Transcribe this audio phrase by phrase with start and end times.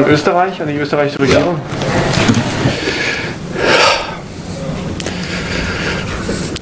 [0.00, 1.60] An Österreich, an die österreichische Regierung?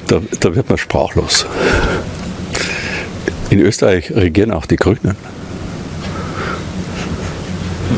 [0.07, 1.45] Da, da wird man sprachlos.
[3.49, 5.15] In Österreich regieren auch die Grünen.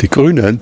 [0.02, 0.62] Die Grünen.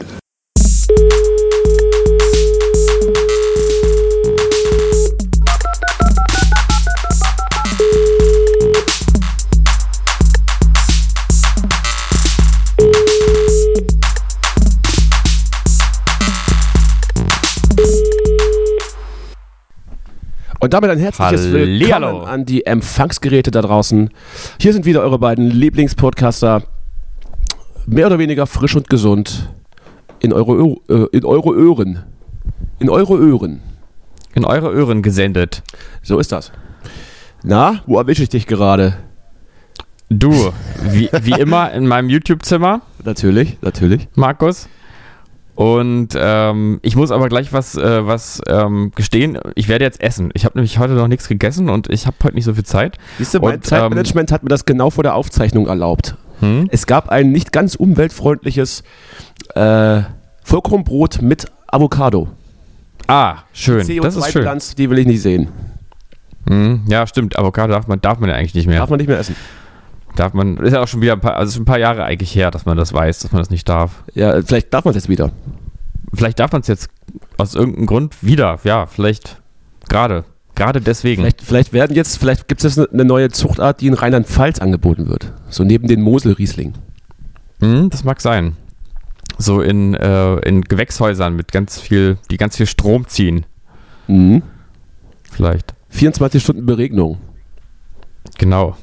[20.59, 22.07] Und damit ein herzliches Hallihallo.
[22.07, 24.09] Willkommen an die Empfangsgeräte da draußen.
[24.59, 26.63] Hier sind wieder eure beiden Lieblingspodcaster.
[27.85, 29.49] Mehr oder weniger frisch und gesund.
[30.19, 32.03] In eure, äh, in eure Öhren.
[32.79, 33.61] In eure Öhren.
[34.35, 35.63] in eure Ohren gesendet.
[36.03, 36.51] So ist das.
[37.41, 38.97] Na, wo erwische ich dich gerade?
[40.09, 40.51] Du,
[40.83, 44.07] wie, wie immer in meinem YouTube-Zimmer, Natürlich, natürlich.
[44.15, 44.67] Markus.
[45.59, 49.37] Und ähm, ich muss aber gleich was, äh, was ähm, gestehen.
[49.55, 50.29] Ich werde jetzt essen.
[50.33, 52.97] Ich habe nämlich heute noch nichts gegessen und ich habe heute nicht so viel Zeit.
[53.17, 56.15] Siehst du, mein Und, Zeitmanagement hat mir das genau vor der Aufzeichnung erlaubt.
[56.39, 56.69] Hm?
[56.71, 58.83] Es gab ein nicht ganz umweltfreundliches
[59.55, 60.03] äh,
[60.45, 62.29] Vollkornbrot mit Avocado.
[63.07, 63.79] Ah, schön.
[63.79, 64.43] Das ist schön.
[64.43, 65.49] CO2-Bilanz, die will ich nicht sehen.
[66.47, 67.37] Hm, ja, stimmt.
[67.37, 68.79] Avocado darf man, darf man ja eigentlich nicht mehr.
[68.79, 69.35] Darf man nicht mehr essen.
[70.15, 72.35] Darf man, ist ja auch schon wieder ein paar, also schon ein paar Jahre eigentlich
[72.35, 74.03] her, dass man das weiß, dass man das nicht darf.
[74.13, 75.31] Ja, vielleicht darf man es jetzt wieder.
[76.13, 76.89] Vielleicht darf man es jetzt
[77.37, 78.59] aus irgendeinem Grund wieder.
[78.63, 79.37] Ja, vielleicht
[79.87, 80.25] gerade.
[80.55, 81.21] Gerade deswegen.
[81.21, 85.07] Vielleicht, vielleicht werden jetzt, vielleicht gibt es jetzt eine neue Zuchtart, die in Rheinland-Pfalz angeboten
[85.07, 85.31] wird.
[85.49, 86.73] So neben den Mosel-Riesling.
[87.61, 88.57] Hm, das mag sein.
[89.37, 93.45] So in, äh, in Gewächshäusern mit ganz viel, die ganz viel Strom ziehen.
[94.07, 94.41] Mhm.
[95.31, 95.73] Vielleicht.
[95.89, 97.19] 24 Stunden Beregnung.
[98.37, 98.75] Genau.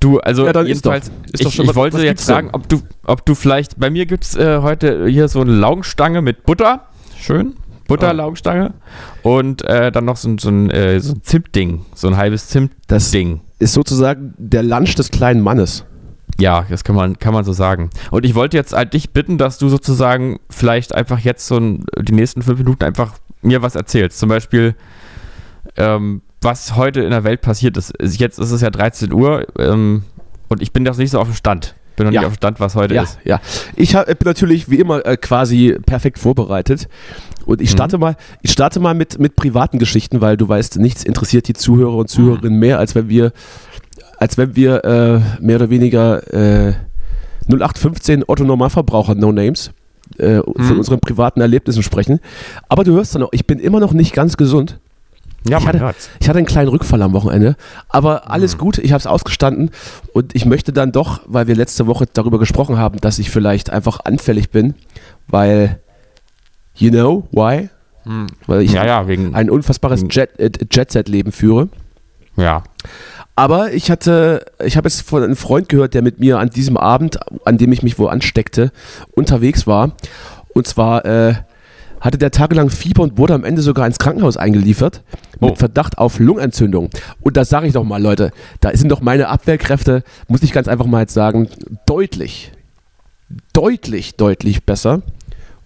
[0.00, 3.24] Du, also Ja, jedenfalls, ich, schon ich was- wollte was jetzt fragen, ob du, ob
[3.24, 6.82] du vielleicht, bei mir gibt es äh, heute hier so eine Laugenstange mit Butter.
[7.18, 7.54] Schön.
[7.88, 8.12] Butter, Ah.
[8.12, 8.74] Laugenstange.
[9.22, 11.86] Und äh, dann noch so, ein- so ein, äh, so ein Zimtding.
[11.94, 12.50] So ein halbes Das
[13.10, 13.40] Zimtding.
[13.58, 15.84] ist sozusagen der Lunch des kleinen Mannes.
[16.38, 17.88] Ja, das kann man, kann man so sagen.
[18.10, 21.86] Und ich wollte jetzt halt dich bitten, dass du sozusagen vielleicht einfach jetzt so ein,
[21.98, 24.18] die nächsten fünf Minuten einfach mir was erzählst.
[24.18, 24.74] Zum Beispiel,
[25.76, 27.92] ähm, was heute in der Welt passiert ist.
[28.00, 30.04] Jetzt ist es ja 13 Uhr ähm,
[30.48, 31.74] und ich bin noch nicht so auf dem Stand.
[31.96, 32.20] Bin noch Ja.
[32.20, 33.18] nicht auf dem Stand, was heute Ja, ist.
[33.24, 33.40] ja.
[33.74, 36.88] Ich hab, bin natürlich wie immer äh, quasi perfekt vorbereitet.
[37.46, 37.76] Und ich Mhm.
[37.76, 41.54] starte mal, ich starte mal mit, mit privaten Geschichten, weil du weißt, nichts interessiert die
[41.54, 43.32] Zuhörer und Zuhörerinnen mehr, als wenn wir,
[44.18, 46.74] als wenn wir äh, mehr oder weniger äh,
[47.48, 49.70] 0815 Otto Normalverbraucher No Names
[50.18, 50.78] äh, von Mhm.
[50.78, 52.20] unseren privaten Erlebnissen sprechen.
[52.68, 54.78] Aber du hörst dann auch, ich bin immer noch nicht ganz gesund.
[55.48, 55.94] Ja, Ich hatte-.
[56.20, 57.56] Ich hatte einen kleinen Rückfall am Wochenende,
[57.88, 58.58] aber alles Mhm.
[58.58, 59.70] gut, ich habe es ausgestanden
[60.12, 63.70] und ich möchte dann doch, weil wir letzte Woche darüber gesprochen haben, dass ich vielleicht
[63.70, 64.74] einfach anfällig bin,
[65.28, 65.80] weil,
[66.74, 67.68] you know, why?
[68.04, 68.26] Hm.
[68.46, 69.34] Weil ich Ja, ja, wegen.
[69.34, 71.68] ein unfassbares Jet, äh, Jet-Set-Leben führe.
[72.36, 72.62] ja.
[73.38, 76.78] Aber ich hatte, ich habe jetzt von einem Freund gehört, der mit mir an diesem
[76.78, 78.72] Abend, an dem ich mich wohl ansteckte,
[79.12, 79.92] unterwegs war.
[80.54, 81.34] Und zwar äh,
[82.00, 85.02] hatte der tagelang Fieber und wurde am Ende sogar ins Krankenhaus eingeliefert
[85.40, 85.54] mit Oh.
[85.54, 86.90] Verdacht auf Lungenentzündung.
[87.20, 88.30] Und das sage ich doch mal, Leute,
[88.60, 91.48] da sind doch meine Abwehrkräfte, muss ich ganz einfach mal jetzt sagen,
[91.86, 92.52] deutlich,
[93.52, 95.02] deutlich, deutlich besser.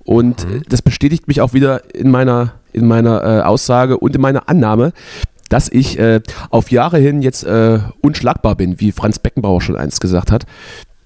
[0.04, 4.20] Und äh, das bestätigt mich auch wieder in meiner, in meiner äh, Aussage und in
[4.20, 4.92] meiner Annahme,
[5.48, 6.20] dass ich äh,
[6.50, 10.47] auf Jahre hin jetzt äh, unschlagbar bin, wie Franz Beckenbauer schon einst gesagt hat.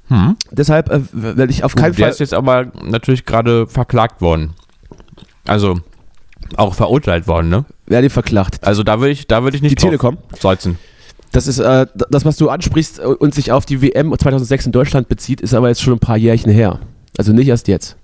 [0.08, 0.36] Hm.
[0.50, 2.10] Deshalb äh, werde ich auf keinen Der Fall.
[2.12, 4.50] ist jetzt aber natürlich gerade verklagt worden.
[5.46, 5.78] Also
[6.56, 7.64] auch verurteilt worden, ne?
[7.86, 8.58] Werde verklagt.
[8.66, 10.18] Also da würde ich, da würde ich nicht Die Telekom?
[10.38, 10.78] salzen.
[11.32, 14.72] Das ist äh, das, was du ansprichst äh, und sich auf die WM 2006 in
[14.72, 16.78] Deutschland bezieht, ist aber jetzt schon ein paar Jährchen her.
[17.18, 17.96] Also nicht erst jetzt.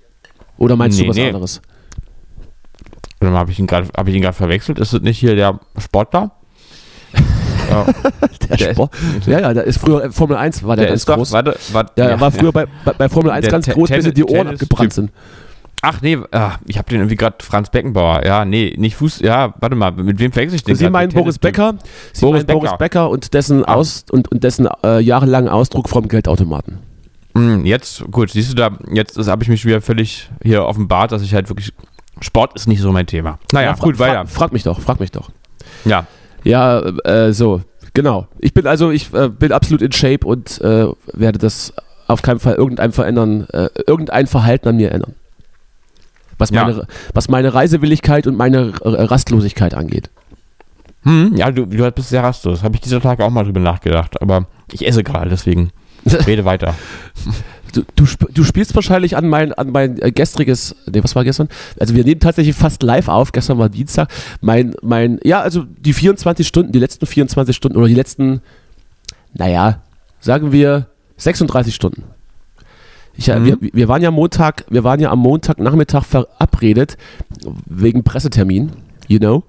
[0.57, 1.27] Oder meinst Nee, du was nee.
[1.27, 1.61] anderes?
[3.23, 4.79] Habe ich ihn gerade hab ich ihn gerade verwechselt?
[4.79, 6.31] Ist das nicht hier der Sportler?
[7.69, 7.85] ja,
[8.49, 8.91] Der, Der- Sport.
[9.27, 11.31] Ja, ja, der ist früher äh, Formel 1 war der, der ganz ist doch, groß.
[11.31, 14.13] warte, warte, ja, er war früher bei, bei, bei Formel 1 Der ganz groß, bis
[14.13, 15.11] die Ohren abgebrannt sind.
[15.83, 18.23] Ach nee, ah, ich habe den irgendwie gerade Franz Beckenbauer.
[18.25, 19.19] Ja, nee, nicht Fuß.
[19.21, 20.75] Ja, warte mal, mit wem verwechsel ich den?
[20.75, 21.75] Sie meinen Boris Becker,
[22.13, 22.77] Sie Boris meinen Boris Becker.
[22.77, 23.73] Becker und dessen, Ah.
[23.75, 26.79] Aus, und, und dessen äh, jahrelangen Ausdruck vom Geldautomaten.
[27.35, 31.21] Hm, Jetzt, gut, siehst du da, jetzt habe ich mich wieder völlig hier offenbart, dass
[31.23, 31.73] ich halt wirklich.
[32.19, 33.39] Sport ist nicht so mein Thema.
[33.51, 34.27] Naja, fra gut, fra weiter.
[34.27, 35.31] Frag mich doch, frag mich doch.
[35.85, 36.05] Ja,
[36.43, 37.61] Ja, äh, so,
[37.95, 38.27] genau.
[38.39, 41.73] Ich bin also, ich äh, bin absolut in Shape und äh, werde das
[42.07, 45.15] auf keinen Fall irgendein verändern, äh, irgendein Verhalten an mir ändern.
[46.41, 46.63] Was Ja.
[46.65, 50.09] meine, was meine Reisewilligkeit und meine Rastlosigkeit angeht.
[51.03, 52.63] hm, ja du, du bist sehr rastlos.
[52.63, 54.21] Habe ich dieser Tage auch mal drüber nachgedacht.
[54.21, 55.71] Aber ich esse gerade, deswegen
[56.27, 56.75] rede weiter.
[57.73, 61.47] Du, du, du spielst wahrscheinlich an mein, an mein äh, gestriges, nee, was war gestern?
[61.79, 64.09] Also wir nehmen tatsächlich fast live auf, gestern war Dienstag.
[64.41, 68.41] Mein, mein, ja, also die 24 Stunden, die letzten 24 Stunden oder die letzten,
[69.33, 69.81] naja,
[70.19, 72.03] sagen wir 36 Stunden.
[73.21, 73.45] Ich, äh, Mhm.
[73.45, 76.97] wir, wir waren ja Montag, wir waren ja am Montagnachmittag verabredet
[77.67, 78.71] wegen Pressetermin,
[79.07, 79.43] you know.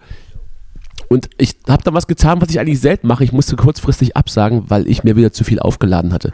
[1.09, 3.25] Und ich habe dann was getan, was ich eigentlich selten mache.
[3.25, 6.33] Ich musste kurzfristig absagen, weil ich mir wieder zu viel aufgeladen hatte.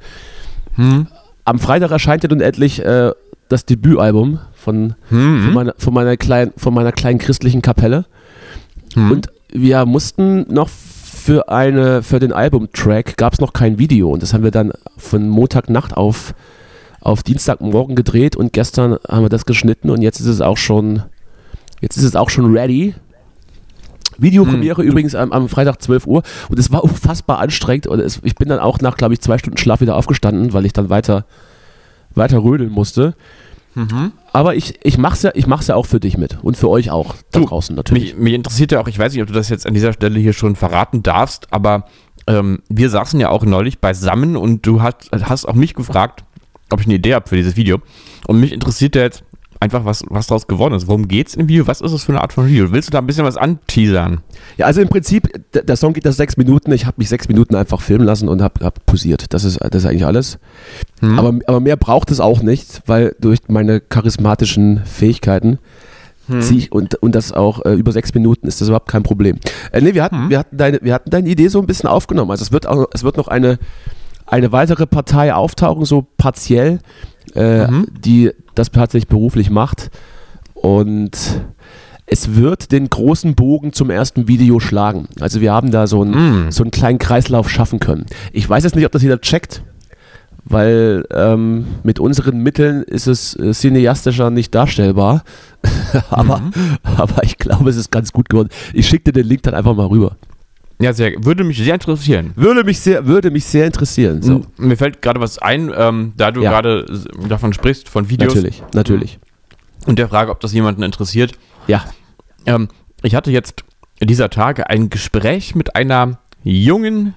[0.75, 1.07] Hm.
[1.45, 3.13] Am Freitag erscheint ja nun endlich äh,
[3.49, 5.43] das Debütalbum von, Hm.
[5.45, 8.05] von, meiner, von, meiner kleinen, von meiner kleinen christlichen Kapelle.
[8.95, 9.11] Hm.
[9.13, 14.11] Und wir mussten noch für, eine, für den Albumtrack gab es noch kein Video.
[14.11, 16.35] Und das haben wir dann von Montagnacht auf,
[17.09, 21.03] auf Dienstagmorgen gedreht und gestern haben wir das geschnitten und jetzt ist es auch schon,
[21.81, 22.95] jetzt ist es auch schon ready.
[24.19, 28.35] Videopremiere übrigens am, am Freitag 12 Uhr und es war unfassbar anstrengend und es, ich
[28.35, 31.25] bin dann auch nach, glaube ich, zwei Stunden Schlaf wieder aufgestanden, weil ich dann weiter,
[32.15, 33.15] weiter rödeln musste.
[33.75, 34.13] Mhm.
[34.33, 36.91] Aber ich, ich mach's ja, ich mach's ja auch für dich mit und für euch
[36.91, 38.15] auch da Du, draußen natürlich.
[38.15, 40.19] Mich, mich interessiert ja auch, ich weiß nicht, ob du das jetzt an dieser Stelle
[40.19, 41.85] hier schon verraten darfst, aber
[42.27, 46.25] ähm, wir saßen ja auch neulich beisammen und du hast, hast auch mich gefragt,
[46.71, 47.79] ob ich eine Idee habe für dieses Video.
[48.27, 49.23] Und mich interessiert ja jetzt
[49.61, 50.87] einfach, was, was daraus geworden ist.
[50.87, 51.67] Worum geht's im Video?
[51.67, 52.71] Was ist das für eine Art von Video?
[52.73, 54.21] Willst du da ein bisschen was anteasern?
[54.57, 56.71] Ja, also im Prinzip, der, Song geht das sechs Minuten.
[56.73, 59.33] Ich habe mich sechs Minuten einfach filmen lassen und habe hab posiert.
[59.35, 60.39] Das ist, das ist eigentlich alles.
[61.01, 61.19] Hm?
[61.19, 65.59] Aber, aber mehr braucht es auch nicht, weil durch meine charismatischen Fähigkeiten
[66.29, 66.43] Hm.
[66.43, 69.39] zieh ich und, und das auch äh, über sechs Minuten ist das überhaupt kein Problem.
[69.73, 70.29] Äh, nee, wir hatten, Hm.
[70.31, 72.31] wir, hatten deine, wir hatten deine Idee so ein bisschen aufgenommen.
[72.31, 73.59] Also es wird, auch, es wird noch eine,
[74.31, 76.79] eine weitere Partei auftauchen, so partiell,
[77.35, 77.87] äh, Mhm.
[77.99, 79.91] die das tatsächlich beruflich macht.
[80.55, 81.13] Und
[82.07, 85.09] es wird den großen Bogen zum ersten Video schlagen.
[85.21, 86.51] Also wir haben da so einen, Mm.
[86.51, 88.07] so einen kleinen Kreislauf schaffen können.
[88.33, 89.63] Ich weiß jetzt nicht, ob das jeder checkt,
[90.45, 95.23] weil ähm, mit unseren Mitteln ist es äh, cineastischer nicht darstellbar.
[96.11, 96.41] aber,
[96.97, 98.49] aber ich glaube, es ist ganz gut geworden.
[98.73, 100.17] Ich schicke dir den Link dann einfach mal rüber.
[100.81, 102.33] Ja, sehr, würde mich sehr interessieren.
[102.37, 104.23] Würde mich sehr, würde mich sehr interessieren.
[104.23, 104.43] So.
[104.59, 106.51] Mir fällt gerade was ein, ähm, da du Ja.
[106.51, 106.87] gerade
[107.29, 109.19] davon sprichst, von Videos Natürlich, natürlich.
[109.87, 111.33] und der Frage, ob das jemanden interessiert.
[111.67, 111.85] Ja.
[112.47, 112.69] Ähm,
[113.03, 113.65] ich hatte jetzt
[114.01, 117.15] dieser Tage ein Gespräch mit einer jungen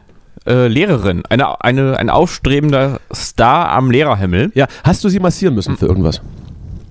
[0.48, 4.52] äh, Lehrerin, eine, eine, ein aufstrebender Star am Lehrerhimmel.
[4.56, 6.20] Ja, hast du sie massieren müssen für irgendwas?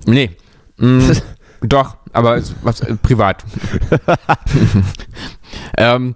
[0.07, 0.31] Nee.
[0.77, 1.01] Mm,
[1.63, 3.45] doch, aber was äh, privat.
[5.77, 6.15] ähm,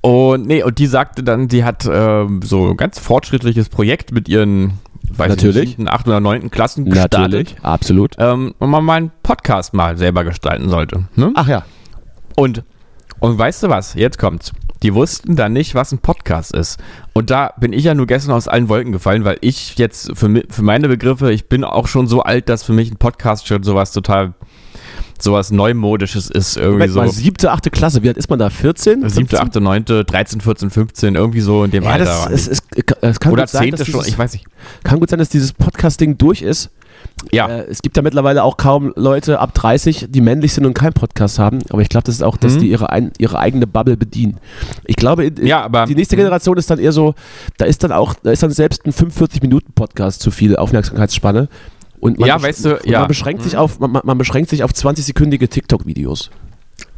[0.00, 4.28] und nee, und die sagte dann, sie hat ähm, so ein ganz fortschrittliches Projekt mit
[4.28, 4.78] ihren,
[5.10, 5.70] weiß Natürlich.
[5.70, 6.06] ich nicht, 8.
[6.08, 6.50] oder 9.
[6.50, 7.56] Klassen gestartet.
[7.62, 8.14] absolut.
[8.18, 11.08] Ähm, und man mal einen Podcast mal selber gestalten sollte.
[11.16, 11.32] Ne?
[11.34, 11.64] Ach ja.
[12.36, 12.62] Und,
[13.18, 13.94] und weißt du was?
[13.94, 14.52] Jetzt kommt's.
[14.82, 16.78] Die wussten dann nicht, was ein Podcast ist.
[17.12, 20.42] Und da bin ich ja nur gestern aus allen Wolken gefallen, weil ich jetzt für,
[20.48, 23.64] für meine Begriffe, ich bin auch schon so alt, dass für mich ein Podcast schon
[23.64, 24.34] sowas total,
[25.22, 26.56] sowas Neumodisches ist.
[26.56, 28.50] Irgendwie Moment so mal, siebte, achte Klasse, wie alt ist man da?
[28.50, 29.08] 14?
[29.08, 29.38] 7., 15?
[29.38, 32.04] 8., 9., 13, 14, 15, irgendwie so in dem Ja, Alter.
[32.04, 32.62] das, es, es,
[33.00, 33.70] es kann Oder gut sein, 10.
[33.72, 34.46] dass schon, dieses, ich weiß nicht.
[34.84, 36.70] kann gut sein, dass dieses Podcasting durch ist.
[37.30, 40.74] Ja, Äh, es gibt ja mittlerweile auch kaum Leute ab 30, die männlich sind und
[40.74, 41.60] keinen Podcast haben.
[41.70, 42.58] Aber ich glaube, das ist auch, dass Mhm.
[42.60, 44.38] die ihre, ein, ihre eigene Bubble bedienen.
[44.84, 46.16] Ich glaube, in, Ja, aber- die nächste.
[46.16, 47.14] Generation ist dann eher so,
[47.56, 51.48] da ist dann auch, da ist dann selbst ein 45-Minuten-Podcast zu viel Aufmerksamkeitsspanne.
[52.00, 53.00] Und man Ja, weißt du, und ja.
[53.00, 53.58] man beschränkt sich Mhm.
[53.58, 56.30] auf, man, man beschränkt sich auf 20-sekündige TikTok-Videos.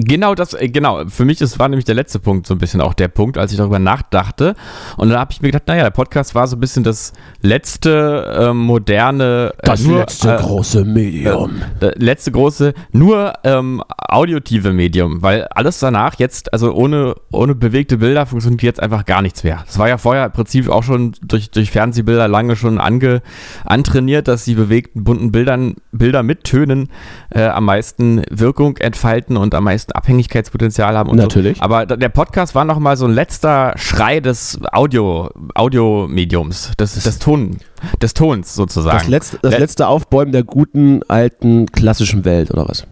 [0.03, 1.07] Genau das, äh, genau.
[1.09, 3.53] Für mich ist, war nämlich der letzte Punkt so ein bisschen auch der Punkt, als
[3.53, 4.55] ich darüber nachdachte.
[4.97, 8.49] Und dann habe ich mir gedacht, naja, der Podcast war so ein bisschen das letzte
[8.51, 11.63] äh, moderne, äh, nur, äh, große Medium.
[11.81, 17.99] äh, letzte große, nur ähm, audiotive Medium, weil alles danach jetzt, also ohne, ohne bewegte
[17.99, 19.63] Bilder funktioniert jetzt einfach gar nichts mehr.
[19.67, 23.23] Das war ja vorher im Prinzip auch schon durch, durch Fernsehbilder lange schon ange,
[23.65, 26.89] antrainiert, dass die bewegten bunten Bildern, Bilder mit Tönen
[27.31, 31.09] äh, am meisten Wirkung entfalten und am meisten Abhängigkeitspotenzial haben.
[31.11, 31.59] Und Natürlich.
[31.59, 31.65] So.
[31.65, 37.59] Aber der Podcast war nochmal so ein letzter Schrei des Audio, Audiomediums, des, des, Ton,
[38.03, 38.99] des Tons sozusagen.
[38.99, 42.87] Das, letzte, das Let- letzte Aufbäumen der guten, alten, klassischen Welt, oder was?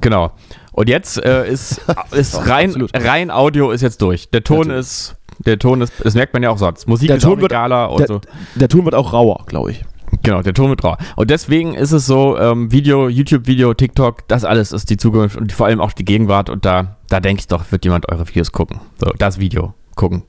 [0.00, 0.32] Genau.
[0.72, 1.80] Und jetzt äh, ist,
[2.12, 2.90] ist rein, Absolut.
[2.94, 4.28] rein Audio ist jetzt durch.
[4.30, 4.80] Der Ton Natürlich.
[4.80, 6.86] ist, der Ton ist, das merkt man ja auch sonst.
[6.88, 8.20] Musik Der ist Ton wird- egaler und Der, so.
[8.54, 9.84] der Ton wird auch rauer, glaube ich.
[10.26, 10.96] Genau, der Ton wird rau.
[11.14, 15.52] Und deswegen ist es so, ähm, Video, YouTube-Video, TikTok, das alles ist die Zukunft und
[15.52, 16.50] vor allem auch die Gegenwart.
[16.50, 18.80] Und da, da denke ich doch, wird jemand eure Videos gucken.
[18.98, 20.24] So, das Video gucken.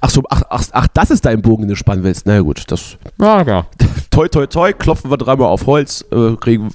[0.00, 2.26] Ach so, ach, ach, ach, das ist dein Bogen, den du spannen willst.
[2.26, 2.98] Na gut, das.
[3.20, 3.64] Ja, genau.
[4.10, 6.04] Toi, toi, toi, klopfen wir dreimal auf Holz.
[6.10, 6.70] Äh, kriegen,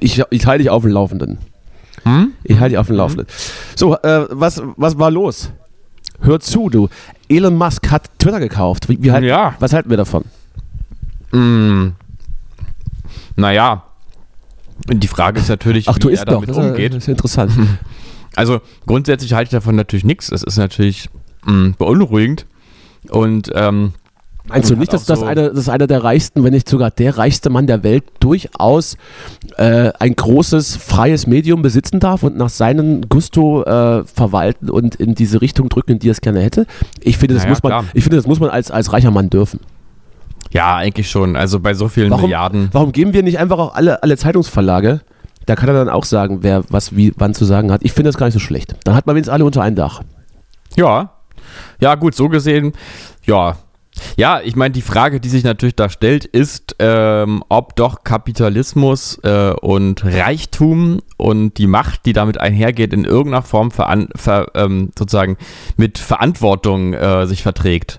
[0.00, 1.38] ich ich halte dich auf dem Laufenden.
[2.04, 2.32] Hm?
[2.44, 3.26] Ich halte dich auf dem Laufenden.
[3.74, 5.50] So, äh, was, was war los?
[6.20, 6.88] Hör zu, du.
[7.30, 8.90] Elon Musk hat Twitter gekauft.
[8.90, 9.54] Wie, wie halt, Ja.
[9.58, 10.24] Was halten wir davon?
[11.32, 11.88] Mm,
[13.36, 13.84] naja,
[14.88, 16.34] die Frage ist natürlich, Ach, du wie er isst noch.
[16.44, 16.92] damit ja- umgeht.
[16.94, 17.52] das ist ja interessant.
[18.36, 20.30] Also grundsätzlich halte ich davon natürlich nichts.
[20.30, 21.08] Es ist natürlich
[21.44, 22.46] mh, beunruhigend.
[23.08, 23.92] Und ähm,
[24.46, 27.18] Meinst du nicht, dass das so- einer, dass einer der reichsten, wenn nicht sogar der
[27.18, 28.96] reichste Mann der Welt durchaus
[29.56, 35.16] äh, ein großes freies Medium besitzen darf und nach seinem Gusto äh, verwalten und in
[35.16, 36.66] diese Richtung drücken, in die er es gerne hätte?
[37.00, 37.84] Ich finde, das Naja, muss man, klar.
[37.94, 39.58] ich finde, das muss man als, als reicher Mann dürfen.
[40.52, 41.36] Ja, eigentlich schon.
[41.36, 42.68] Also bei so vielen Warum, Milliarden.
[42.72, 45.00] warum geben wir nicht einfach auch alle, alle Zeitungsverlage?
[45.46, 47.82] Da kann er dann auch sagen, wer was wie wann zu sagen hat.
[47.82, 48.74] Ich finde das gar nicht so schlecht.
[48.84, 50.02] Dann hat man wenigstens alle unter ein Dach.
[50.76, 51.12] Ja.
[51.80, 52.72] Ja, gut, so gesehen,
[53.24, 53.56] ja.
[54.16, 59.18] Ja, ich meine, die Frage, die sich natürlich da stellt, ist, ähm, ob doch Kapitalismus
[59.24, 64.90] äh, und Reichtum und die Macht, die damit einhergeht, in irgendeiner Form veran ver, ähm,
[64.98, 65.36] sozusagen
[65.76, 67.98] mit Verantwortung äh, sich verträgt.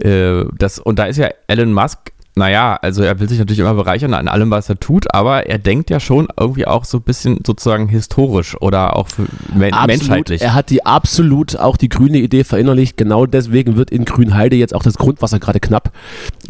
[0.00, 3.72] Äh, das, und da ist ja Elon Musk, naja, also er will sich natürlich immer
[3.72, 7.02] bereichern an allem, was er tut, aber er denkt ja schon irgendwie auch so ein
[7.02, 9.08] bisschen sozusagen historisch oder auch
[9.54, 10.42] men menschheitlich.
[10.42, 12.98] Er hat die absolut auch die grüne Idee verinnerlicht.
[12.98, 15.92] Genau deswegen wird in Grünheide jetzt auch das Grundwasser gerade knapp.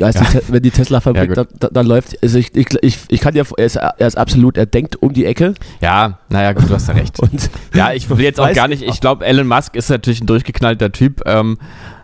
[0.00, 2.98] Als die, Te- wenn die Tesla-Fabrik Ja, da, da, da läuft, also ich, ich, ich,
[3.08, 6.52] ich kann dir, er ist, er ist absolut, er denkt um die Ecke Ja, naja,
[6.52, 7.20] gut, du hast ja recht.
[7.20, 10.26] und Ja, ich will jetzt auch gar nicht, ich glaube, Elon Musk ist natürlich ein
[10.26, 11.58] durchgeknallter Typ, ähm,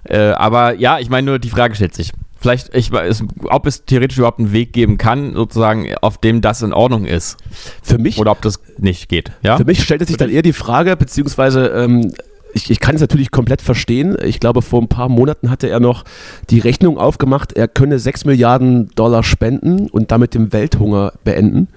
[0.05, 2.13] äh, aber ja, ich meine nur, die Frage stellt sich.
[2.41, 6.61] Vielleicht, ich weiß, ob es theoretisch überhaupt einen Weg geben kann, sozusagen, auf dem das
[6.63, 7.37] in Ordnung ist.
[7.83, 9.31] für mich, Oder ob das nicht geht.
[9.43, 9.57] Ja?
[9.57, 12.13] für mich stellt es sich dann eher die Frage, beziehungsweise ähm,
[12.53, 14.17] ich, ich kann es natürlich komplett verstehen.
[14.25, 16.05] Ich glaube, vor ein paar Monaten hatte er noch
[16.51, 21.69] die Rechnung aufgemacht, er könne 6 Milliarden Dollar spenden und damit den Welthunger beenden.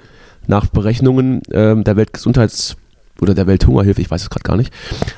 [0.47, 2.75] Nach Berechnungen ähm, der Weltgesundheits-
[3.21, 4.73] oder der Welthungerhilfe, ich weiß es gerade gar nicht.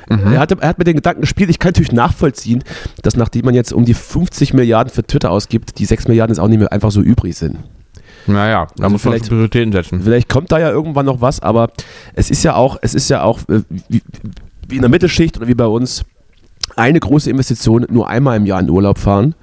[0.10, 1.50] Er, hatte, er hat mit den Gedanken gespielt.
[1.50, 2.64] Ich kann natürlich nachvollziehen,
[3.02, 6.40] dass nachdem man jetzt um die 50 Milliarden für Twitter ausgibt, die 6 Milliarden jetzt
[6.40, 7.58] auch nicht mehr einfach so übrig sind.
[8.28, 10.02] Naja, da Also muss man vielleicht- Prioritäten setzen.
[10.02, 11.70] Vielleicht kommt da ja irgendwann noch was, aber
[12.14, 14.02] es ist ja auch, es ist ja auch äh, wie,
[14.68, 16.04] wie in der Mittelschicht oder wie bei uns
[16.76, 19.34] eine große Investition nur einmal im Jahr in Urlaub fahren.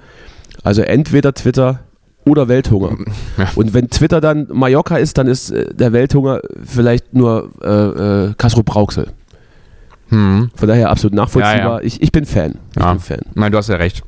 [0.63, 1.79] Also entweder Twitter
[2.25, 2.97] oder Welthunger.
[3.37, 3.49] Ja.
[3.55, 7.67] Und wenn Twitter dann Mallorca ist, dann ist äh, der Welthunger vielleicht nur äh,
[8.29, 9.11] äh, Castro Brauxel.
[10.09, 10.49] Hm.
[10.55, 11.57] Von daher absolut nachvollziehbar.
[11.57, 11.81] Ja, ja.
[11.81, 12.59] Ich, ich bin Fan.
[12.75, 13.21] Ich bin Fan.
[13.33, 14.03] Meine, du hast ja recht.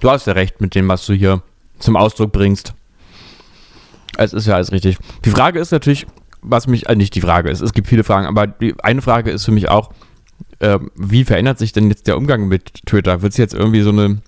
[0.00, 1.42] Du hast ja recht mit dem, was du hier
[1.78, 2.74] zum Ausdruck bringst.
[4.16, 4.98] Es ist ja alles richtig.
[5.24, 6.06] Die Frage ist natürlich,
[6.42, 9.30] was mich, äh, nicht die Frage ist, es gibt viele Fragen, aber die eine Frage
[9.30, 9.90] ist für mich auch,
[10.60, 13.22] ähm, wie verändert sich denn jetzt der Umgang mit Twitter?
[13.22, 14.18] Wird es jetzt irgendwie so eine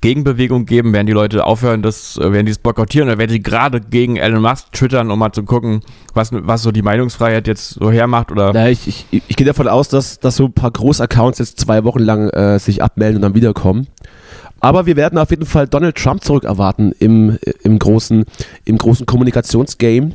[0.00, 0.92] Gegenbewegung geben?
[0.92, 4.16] Werden die Leute aufhören, das, äh, werden die es boykottieren oder werden die gerade gegen
[4.16, 5.80] Elon Musk twittern, um mal zu gucken,
[6.14, 8.30] was, was so die Meinungsfreiheit jetzt so hermacht?
[8.30, 11.60] Oder Na, ich, ich, ich gehe davon aus, dass, dass so ein paar Großaccounts jetzt
[11.60, 13.88] zwei Wochen lang äh, sich abmelden und dann wiederkommen.
[14.60, 18.24] Aber wir werden auf jeden Fall Donald Trump zurückerwarten im, im, großen,
[18.64, 20.12] im großen Kommunikationsgame.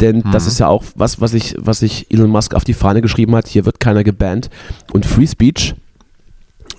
[0.00, 3.02] Denn das ist ja auch was, was sich was sich Elon Musk auf die Fahne
[3.02, 3.48] geschrieben hat.
[3.48, 4.48] Hier wird keiner gebannt.
[4.92, 5.74] Und Free Speech,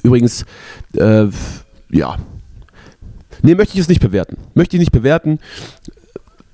[0.02, 0.46] übrigens,
[0.96, 1.28] äh,
[1.92, 2.18] ja.
[3.42, 4.38] Nee, möchte ich es nicht bewerten.
[4.54, 5.40] Möchte ich nicht bewerten.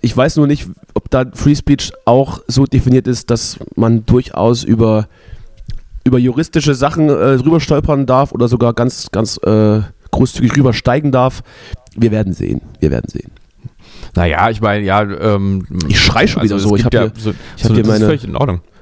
[0.02, 4.64] Ich weiß nur nicht, ob da Free Speech auch so definiert ist, dass man durchaus
[4.64, 5.08] über,
[6.04, 11.44] über juristische Sachen äh, rüber stolpern darf oder sogar ganz, ganz äh, großzügig rübersteigen darf.
[11.96, 12.62] Wir werden sehen.
[12.80, 13.32] Wir werden sehen.
[14.16, 16.76] naja, ich meine, ja, ähm, Ich schrei schon wieder es so.
[16.76, 18.20] Ich habe ja hier, so, ich hab so, hier meine,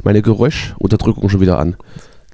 [0.04, 1.76] meine Geräuschunterdrückung schon wieder an.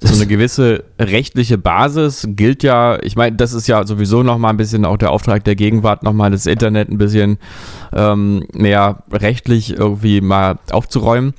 [0.03, 4.57] So eine gewisse rechtliche Basis gilt ja, ich meine, das ist ja sowieso nochmal ein
[4.57, 7.37] bisschen auch der Auftrag der Gegenwart, nochmal das Internet ein bisschen
[7.93, 11.33] ähm, mehr rechtlich irgendwie mal aufzuräumen.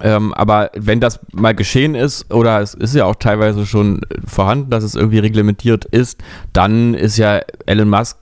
[0.00, 4.70] Ähm, aber wenn das mal geschehen ist, oder es ist ja auch teilweise schon vorhanden,
[4.70, 8.18] dass es irgendwie reglementiert ist, dann ist ja Elon Musk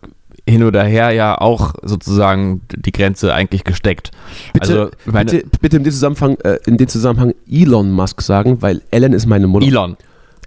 [0.48, 4.10] hin oder her ja auch sozusagen die Grenze eigentlich gesteckt.
[4.52, 8.82] Bitte, also, bitte, bitte in dem Zusammenhang, äh, in dem Zusammenhang Elon Musk sagen, weil
[8.90, 9.66] Ellen ist meine Mutter.
[9.66, 9.96] Elon.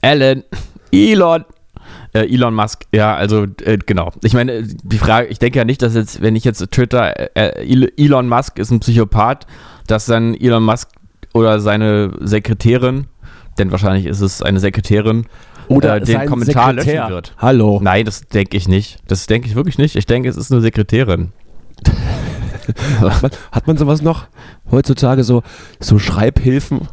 [0.02, 0.44] Alan.
[0.92, 1.46] Elon.
[2.14, 4.12] Äh, Elon Musk, ja, also äh, genau.
[4.24, 7.90] Ich meine, die Frage, ich denke ja nicht, dass jetzt, wenn ich jetzt Twitter, äh,
[7.98, 9.46] Elon Musk ist ein Psychopath,
[9.88, 10.90] dass dann Elon Musk
[11.34, 13.08] oder seine Sekretärin,
[13.58, 15.26] denn wahrscheinlich ist es eine Sekretärin,
[15.68, 17.02] Oder äh, den Kommentar Sekretär.
[17.02, 17.34] löschen wird.
[17.38, 17.80] Hallo.
[17.82, 19.00] Nein, das denke ich nicht.
[19.08, 19.96] Das denke ich wirklich nicht.
[19.96, 21.32] Ich denke, es ist eine Sekretärin.
[23.00, 24.26] Hat man, hat man sowas noch
[24.72, 25.44] heutzutage so,
[25.80, 26.88] so Schreibhilfen?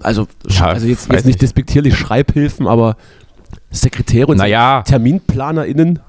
[0.00, 2.96] Also, Ja, also jetzt, jetzt nicht despektierlich Schreibhilfen, aber
[3.70, 4.82] Sekretäre und Naja.
[4.82, 6.00] TerminplanerInnen?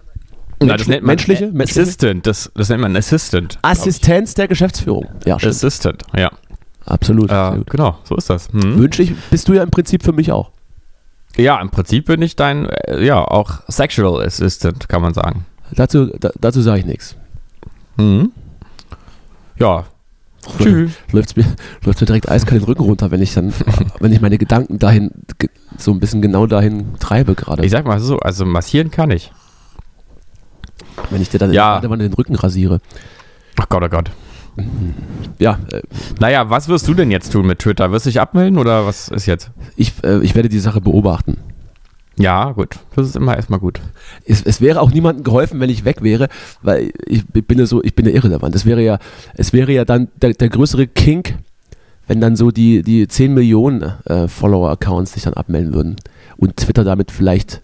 [0.62, 1.82] Na, das nennt man menschliche, menschliche?
[1.82, 2.26] Assistant.
[2.26, 3.60] Das, das nennt man Assistant.
[3.62, 5.08] Assistenz der Geschäftsführung.
[5.26, 5.54] Ja, stimmt.
[5.54, 6.32] Assistant, ja.
[6.86, 7.32] Absolut.
[7.32, 8.48] Äh, genau, so ist das.
[8.52, 8.78] Hm.
[8.80, 10.52] Wünsche ich, bist du ja im Prinzip für mich auch.
[11.38, 15.46] Ja, im Prinzip bin ich dein, äh, ja, auch Sexual Assistant, kann man sagen.
[15.72, 17.16] Dazu, da, dazu sage ich nichts.
[17.98, 18.32] Mhm.
[19.58, 19.86] Ja.
[20.60, 20.92] Tschüss.
[21.12, 21.46] Läuft mir,
[21.86, 23.54] mir direkt eiskalt den Rücken runter, wenn ich dann,
[24.00, 25.12] wenn ich meine Gedanken dahin,
[25.78, 27.66] so ein bisschen genau dahin treibe gerade.
[27.66, 29.32] Ich sag mal so, also massieren kann ich.
[31.10, 31.82] Wenn ich dir dann Ja.
[31.82, 31.96] ja.
[31.96, 32.80] den Rücken rasiere.
[33.58, 34.12] Ach Gott, oh Gott.
[35.40, 35.82] Ja, äh,
[36.20, 37.92] Naja, was wirst du denn jetzt tun mit Twitter?
[37.92, 39.52] Wirst du dich abmelden oder was ist jetzt?
[39.76, 41.38] ich, äh, ich werde die Sache beobachten.
[42.18, 42.80] Ja, gut.
[42.96, 43.82] Das ist immer erstmal gut.
[44.26, 46.30] Es, es wäre auch niemandem geholfen, wenn ich weg wäre,
[46.62, 48.56] weil ich bin ja so, ich bin ja irrelevant.
[48.56, 49.00] Es wäre ja,
[49.34, 51.38] es wäre ja dann der, der größere Kink,
[52.08, 55.96] wenn dann so die, die 10 Millionen äh, Follower-Accounts sich dann abmelden würden
[56.38, 57.62] und Twitter damit vielleicht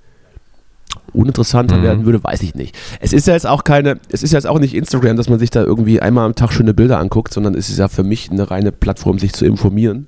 [1.13, 1.84] uninteressanter Mhm.
[1.84, 2.77] werden würde, weiß ich nicht.
[3.00, 5.39] Es ist ja jetzt auch keine, es ist ja jetzt auch nicht Instagram, dass man
[5.39, 8.32] sich da irgendwie einmal am Tag schöne Bilder anguckt, sondern es ist ja für mich
[8.32, 10.08] eine reine Plattform, sich zu informieren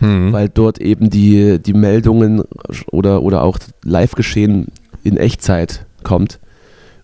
[0.00, 0.32] Hm.
[0.32, 2.42] weil dort eben die, die Meldungen
[2.90, 4.66] oder, oder auch Live-Geschehen
[5.04, 6.40] in Echtzeit kommt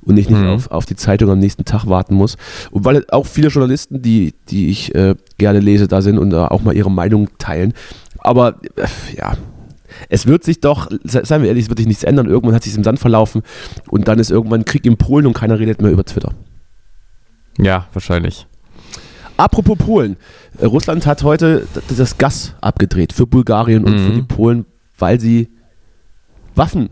[0.02, 0.48] und ich nicht Mhm.
[0.48, 2.36] auf, auf die Zeitung am nächsten Tag warten muss.
[2.72, 6.48] Und weil auch viele Journalisten, die, die ich äh, gerne lese, da sind und da
[6.48, 7.74] auch mal ihre Meinung teilen.
[8.18, 9.34] Aber äh, ja,
[10.08, 12.26] es wird sich doch, se- seien wir ehrlich, es wird sich nichts ändern.
[12.26, 13.42] Irgendwann hat sich im Sand verlaufen
[13.88, 16.32] und dann ist irgendwann Krieg in Polen und keiner redet mehr über Twitter.
[17.58, 18.46] Ja, wahrscheinlich.
[19.36, 20.16] Apropos Polen.
[20.58, 21.66] Äh, Russland hat heute
[21.96, 24.06] das Gas abgedreht für Bulgarien und Mhm.
[24.06, 24.66] für die Polen,
[24.98, 25.48] weil sie
[26.54, 26.90] Waffen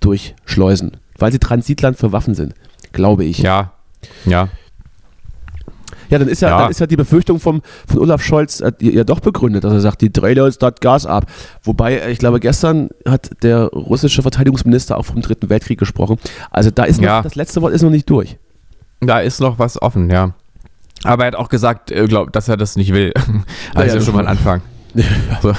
[0.00, 0.96] durchschleusen.
[1.18, 2.54] Weil sie Transitland für Waffen sind,
[2.92, 3.38] glaube ich.
[3.38, 3.72] Ja.
[4.24, 4.48] Ja.
[6.10, 6.58] Ja, dann ist ja, Ja.
[6.62, 9.80] Dann ist ja die Befürchtung vom, von Olaf Scholz äh, ja doch begründet, dass er
[9.80, 11.26] sagt, die drehen uns das Gas ab.
[11.62, 16.18] Wobei, äh, ich glaube, gestern hat der russische Verteidigungsminister auch vom Dritten Weltkrieg gesprochen.
[16.50, 17.22] Also da ist noch, Ja.
[17.22, 18.36] das letzte Wort ist noch nicht durch.
[19.00, 20.32] Da ist noch was offen, ja.
[21.04, 23.12] Aber er hat auch gesagt, äh, glaub, dass er das nicht will.
[23.74, 24.62] Also ja, schon mal ein Anfang.
[25.42, 25.52] So.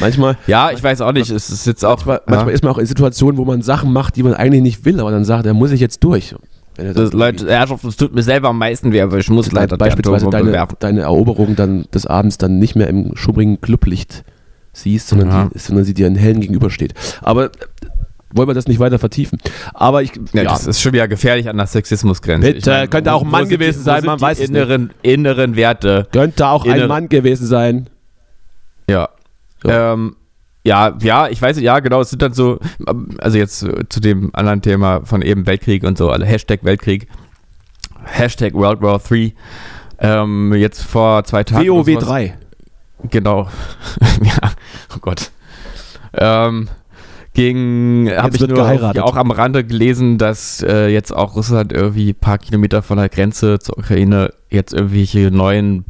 [0.00, 1.30] Manchmal, Ja, ich weiß auch nicht.
[1.30, 1.98] Es ist jetzt auch.
[2.06, 4.84] manchmal, manchmal ist man auch in Situationen, wo man Sachen macht, die man eigentlich nicht
[4.84, 6.34] will, aber dann sagt, er muss ich jetzt durch.
[6.76, 9.76] Das, dann Leute, Herrschaft, es tut mir selber am meisten weh, aber ich muss leider
[9.76, 14.24] die beispielsweise deine, deine Eroberung dann des Abends dann nicht mehr im schummrigen Clublicht
[14.72, 15.50] siehst, sondern, Ja.
[15.52, 16.94] die, sondern sie dir in hellen gegenübersteht.
[17.20, 17.50] Aber äh,
[18.34, 19.38] wollen wir das nicht weiter vertiefen.
[19.74, 22.54] Aber ich, Ja, ja, Das ist schon wieder gefährlich an der Sexismusgrenze.
[22.54, 26.08] Bitte, könnte auch ein Mann die- gewesen wo sein, man die weiß inneren, inneren Werte.
[26.10, 27.90] könnte auch ein innere- Mann gewesen sein.
[28.88, 29.10] Ja.
[29.66, 29.92] Ja.
[29.92, 30.16] Ähm,
[30.64, 32.58] ja, ja, ich weiß, ja, genau, es sind dann so,
[33.18, 37.08] also jetzt äh, zu dem anderen Thema von eben Weltkrieg und so, also Hashtag Weltkrieg,
[38.04, 39.34] Hashtag World War III,
[39.98, 41.68] ähm, jetzt vor zwei Tagen.
[41.68, 42.38] WoW sowas- 3.
[43.10, 43.48] Genau.
[44.22, 44.52] ja,
[44.94, 45.32] oh Gott.
[46.14, 46.68] Ähm,
[47.34, 52.10] ging, habe ich nur auch, auch am Rande gelesen, dass äh, jetzt auch Russland irgendwie
[52.10, 55.84] ein paar Kilometer von der Grenze zur Ukraine jetzt irgendwelche neuen,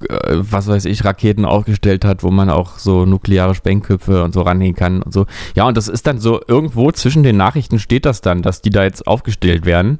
[0.00, 4.76] was weiß ich, Raketen aufgestellt hat, wo man auch so nukleare Sprengköpfe und so ranhängen
[4.76, 5.26] kann und so.
[5.54, 8.70] Ja, und das ist dann so, irgendwo zwischen den Nachrichten steht das dann, dass die
[8.70, 9.98] da jetzt aufgestellt werden.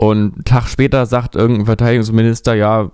[0.00, 2.92] Und einen Tag später sagt irgendein Verteidigungsminister, ja,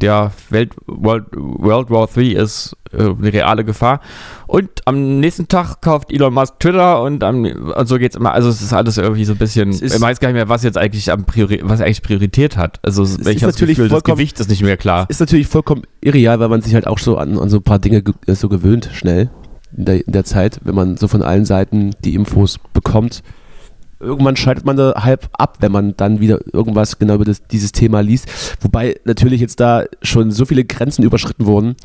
[0.00, 4.00] der Welt, World, World War III ist äh, eine reale Gefahr.
[4.46, 8.32] Und am nächsten Tag kauft Elon Musk Twitter und, am, und so geht's immer.
[8.32, 10.48] Also es ist alles irgendwie so ein bisschen, Es ist- ich weiß gar nicht mehr,
[10.48, 12.80] was jetzt eigentlich am Priori was eigentlich Priorität hat.
[12.82, 15.04] Also ist ich das natürlich Gefühl, das vollkommen- Gewicht ist nicht mehr klar.
[15.10, 17.78] Ist natürlich vollkommen irreal, weil man sich halt auch so an, an so ein paar
[17.78, 19.28] Dinge ge so gewöhnt, schnell
[19.76, 23.22] in der, in der Zeit, wenn man so von allen Seiten die Infos bekommt.
[24.04, 27.72] Irgendwann schaltet man da halb ab, wenn man dann wieder irgendwas genau über das, dieses
[27.72, 28.28] Thema liest.
[28.60, 31.76] Wobei natürlich jetzt da schon so viele Grenzen überschritten wurden.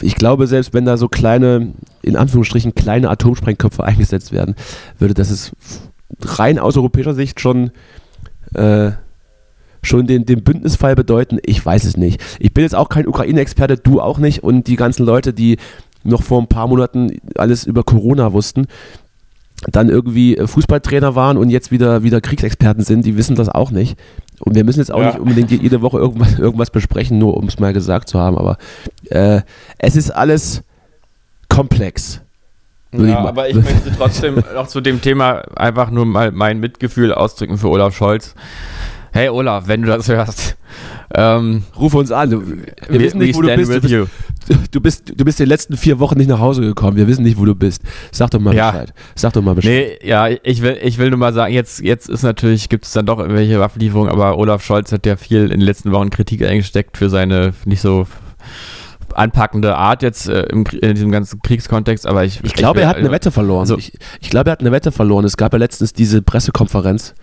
[0.00, 4.54] Ich glaube, selbst wenn da so kleine, in Anführungsstrichen kleine Atomsprengköpfe eingesetzt werden,
[4.98, 5.52] würde das es
[6.22, 7.70] rein aus europäischer Sicht schon
[8.54, 8.92] äh,
[9.82, 11.38] schon den, den Bündnisfall bedeuten?
[11.44, 12.22] Ich weiß es nicht.
[12.38, 14.42] Ich bin jetzt auch kein Ukraine-Experte, du auch nicht.
[14.42, 15.56] Und die ganzen Leute, die
[16.02, 18.66] noch vor ein paar Monaten alles über Corona wussten,
[19.68, 23.70] dann irgendwie äh, Fußballtrainer waren und jetzt wieder, wieder Kriegsexperten sind, die wissen das auch
[23.70, 23.98] nicht.
[24.40, 25.08] Und wir müssen jetzt auch Ja.
[25.08, 28.38] nicht unbedingt jede Woche irgendwas, irgendwas besprechen, nur um es mal gesagt zu haben.
[28.38, 28.56] Aber
[29.10, 29.42] äh,
[29.78, 30.62] es ist alles
[31.48, 32.20] komplex.
[32.92, 36.58] Ich Ja, mal- aber ich möchte trotzdem noch zu dem Thema einfach nur mal mein
[36.58, 38.34] Mitgefühl ausdrücken für Olaf Scholz.
[39.12, 40.56] Hey Olaf, wenn du das hörst,
[41.14, 42.30] ähm, Rufe uns an.
[42.30, 42.40] Wir
[42.88, 43.70] we, wissen nicht, wo du bist.
[43.72, 45.12] Du bist, du, bist.
[45.16, 46.96] du bist die letzten vier Wochen nicht nach Hause gekommen.
[46.96, 47.82] Wir wissen nicht, wo du bist.
[48.12, 48.70] Sag doch mal Ja.
[48.70, 48.94] Bescheid.
[49.16, 49.98] Sag doch mal Bescheid.
[50.02, 52.92] Nee, ja, ich will, ich will nur mal sagen, jetzt, jetzt ist natürlich, gibt es
[52.92, 56.42] dann doch irgendwelche Waffenlieferungen, aber Olaf Scholz hat ja viel in den letzten Wochen Kritik
[56.44, 58.06] eingesteckt für seine nicht so
[59.14, 62.88] anpackende Art jetzt äh, im, in diesem ganzen Kriegskontext, aber ich Ich glaube, will- er
[62.88, 63.60] hat eine also- Wette verloren.
[63.60, 65.24] also- ich, ich glaube, er hat eine Wette verloren.
[65.24, 67.14] Es gab ja letztens diese Pressekonferenz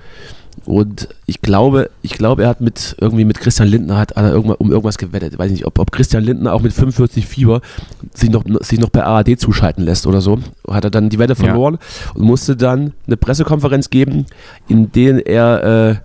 [0.67, 4.57] und ich glaube, ich glaube, er hat mit irgendwie mit Christian Lindner hat, er irgendwann
[4.57, 5.33] um irgendwas gewettet.
[5.33, 7.61] Ich weiß nicht, ob, ob Christian Lindner auch mit 45 Fieber
[8.13, 10.39] sich noch, sich noch bei ARD zuschalten lässt oder so.
[10.69, 11.39] Hat er dann die Wette Ja.
[11.39, 11.77] verloren
[12.15, 14.25] und musste dann eine Pressekonferenz geben,
[14.67, 15.95] in der er äh,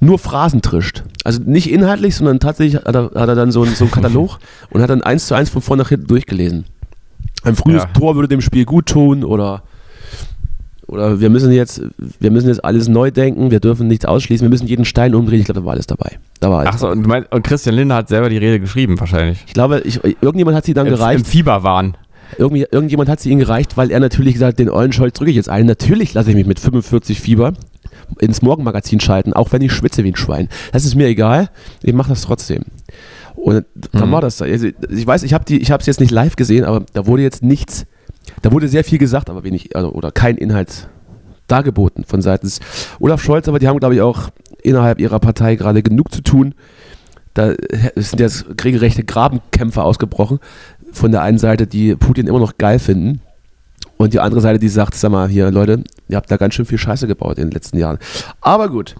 [0.00, 1.02] nur Phrasen trischt.
[1.24, 4.38] Also nicht inhaltlich, sondern tatsächlich hat er, hat er dann so, einen- so einen Katalog
[4.70, 6.66] und hat dann eins zu eins von vorne nach hinten durchgelesen.
[7.42, 7.88] Ein frühes Ja.
[7.98, 9.62] Tor würde dem Spiel gut tun oder
[10.86, 11.82] oder wir müssen jetzt
[12.20, 15.40] wir müssen jetzt alles neu denken, wir dürfen nichts ausschließen, wir müssen jeden Stein umdrehen.
[15.40, 16.18] Ich glaube, da war alles dabei.
[16.40, 18.60] Da war alles Ach so, und, du meinst, und Christian Lindner hat selber die Rede
[18.60, 19.42] geschrieben, wahrscheinlich.
[19.46, 21.26] Ich glaube, ich, irgendjemand hat sie dann Im, Im gereicht.
[21.26, 21.96] Fieberwahn.
[22.38, 25.36] Irgendwie, irgendjemand hat sie ihn gereicht, weil er natürlich gesagt hat, den Eulenscholz drücke ich
[25.36, 25.66] jetzt ein.
[25.66, 27.52] Natürlich lasse ich mich mit 45 Fieber
[28.18, 30.48] ins Morgenmagazin schalten, auch wenn ich schwitze wie ein Schwein.
[30.72, 31.48] Das ist mir egal,
[31.82, 32.64] ich mache das trotzdem.
[33.36, 34.12] Und dann Mhm.
[34.12, 34.40] war das.
[34.42, 37.84] Also ich weiß, ich habe es jetzt nicht live gesehen, aber da wurde jetzt nichts,
[38.42, 40.88] da wurde sehr viel gesagt, aber wenig, also, oder kein Inhalt
[41.46, 42.60] dargeboten von seitens
[43.00, 44.30] Olaf Scholz, aber die haben, glaube ich, auch
[44.62, 46.54] innerhalb ihrer Partei gerade genug zu tun.
[47.34, 47.52] Da
[47.96, 50.38] sind jetzt regelrechte Grabenkämpfe ausgebrochen.
[50.92, 53.20] Von der einen Seite, die Putin immer noch geil finden.
[53.96, 56.64] Und die andere Seite, die sagt, sag mal, hier, Leute, ihr habt da ganz schön
[56.64, 57.98] viel Scheiße gebaut in den letzten Jahren.
[58.40, 58.94] Aber gut.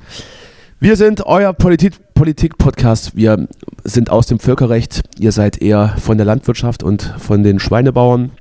[0.81, 3.17] Wir sind euer Politik- Politik-Podcast.
[3.17, 3.49] Wir
[3.85, 5.03] sind aus dem Völkerrecht.
[5.19, 8.33] Ihr seid eher von der Landwirtschaft und von den Schweinebauern.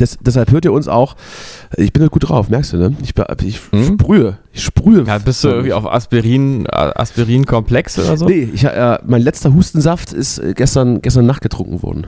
[0.00, 1.16] Des, deshalb hört ihr uns auch.
[1.76, 2.96] Ich bin heute gut drauf, merkst du, ne?
[3.02, 3.84] Ich, ich Mhm.
[4.00, 4.38] sprühe.
[4.52, 5.04] Ich sprühe.
[5.04, 8.26] Ja, bist du irgendwie auf Aspirin, äh, Aspirin-Komplex oder so?
[8.26, 12.06] Nee, ich, äh, mein letzter Hustensaft ist äh, gestern, gestern Nacht getrunken worden.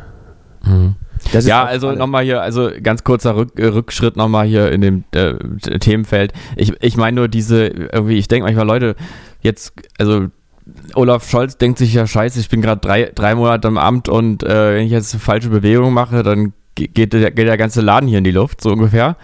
[0.64, 0.94] Mhm.
[1.32, 5.34] Ja, also nochmal hier, also ganz kurzer Rück, äh, Rückschritt nochmal hier in dem äh,
[5.78, 6.32] Themenfeld.
[6.56, 8.96] Ich, ich meine nur diese, irgendwie, ich denke manchmal, Leute,
[9.42, 10.26] jetzt, also
[10.94, 14.42] Olaf Scholz denkt sich ja, scheiße, ich bin gerade drei, drei Monate im Amt und
[14.42, 18.08] äh, wenn ich jetzt eine falsche Bewegung mache, dann geht der, geht der ganze Laden
[18.08, 19.16] hier in die Luft, so ungefähr.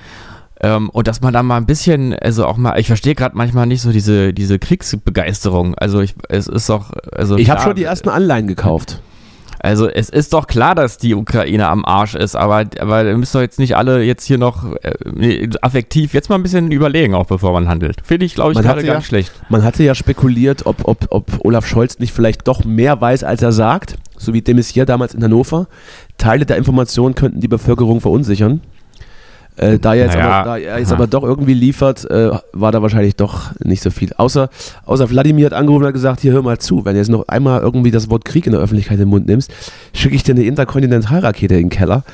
[0.60, 3.66] Ähm, und dass man da mal ein bisschen, also auch mal, ich verstehe gerade manchmal
[3.66, 5.74] nicht so diese, diese Kriegsbegeisterung.
[5.74, 9.02] Also ich, es ist doch, also Ich habe schon die ersten Anleihen gekauft.
[9.60, 13.40] also es ist doch klar, dass die Ukraine am Arsch ist, aber, aber müsst doch
[13.42, 17.52] jetzt nicht alle jetzt hier noch äh, affektiv jetzt mal ein bisschen überlegen, auch bevor
[17.52, 17.96] man handelt.
[18.02, 19.32] Finde ich, glaube ich, Man gerade hatte gar ja- schlecht.
[19.50, 23.42] Man hatte ja spekuliert, ob, ob, ob Olaf Scholz nicht vielleicht doch mehr weiß, als
[23.42, 25.66] er sagt, so wie de Maizière damals in Hannover.
[26.18, 28.60] Teile der Informationen könnten die Bevölkerung verunsichern.
[29.56, 32.72] Äh, da, er jetzt Naja, aber, da er jetzt aber doch irgendwie liefert, äh, war
[32.72, 34.12] da wahrscheinlich doch nicht so viel.
[34.14, 34.50] Außer,
[34.84, 37.26] außer Wladimir hat angerufen und hat gesagt, hier hör mal zu, wenn du jetzt noch
[37.28, 39.50] einmal irgendwie das Wort Krieg in der Öffentlichkeit in den Mund nimmst,
[39.94, 42.04] schicke ich dir eine Interkontinentalrakete in den Keller.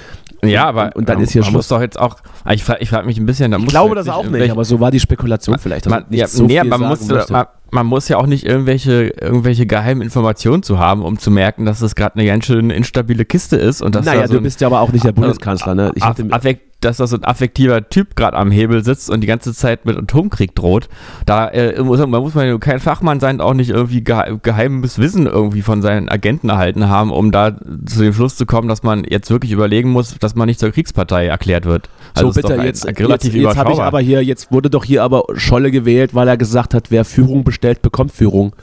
[0.45, 1.59] Ja, aber und, und dann man, ist hier man Schluss.
[1.59, 3.97] muss doch jetzt auch, ah, ich frage ich frag mich ein bisschen, da Ich glaube
[3.97, 5.87] das auch nicht, aber so war die Spekulation vielleicht.
[5.87, 7.33] dass man, ja, so nee, man, sagen muss, möchte.
[7.33, 11.65] man, man muss ja auch nicht irgendwelche, irgendwelche geheimen Informationen zu haben, um zu merken,
[11.65, 14.41] dass es gerade eine ganz schön instabile Kiste ist und dass naja, da so du
[14.43, 15.75] bist ja aber auch nicht der Bundeskanzler.
[15.75, 15.91] Ne?
[15.95, 19.55] Ich affekt, dass da so ein affektiver Typ gerade am Hebel sitzt und die ganze
[19.55, 20.89] Zeit mit Atomkrieg droht.
[21.27, 24.99] Da äh, muss, man muss man ja kein Fachmann sein, auch nicht irgendwie gehe geheimes
[24.99, 27.57] Wissen irgendwie von seinen Agenten erhalten haben, um da
[27.87, 30.71] zu dem Schluss zu kommen, dass man jetzt wirklich überlegen muss, dass man nicht zur
[30.73, 31.89] Kriegspartei erklärt wird.
[32.15, 34.85] Also so bitte, ein- jetzt, relativ jetzt, jetzt habe ich aber hier, jetzt wurde doch
[34.85, 38.55] hier aber Scholle gewählt, weil er gesagt hat, wer Führung bestellt, bekommt Führung.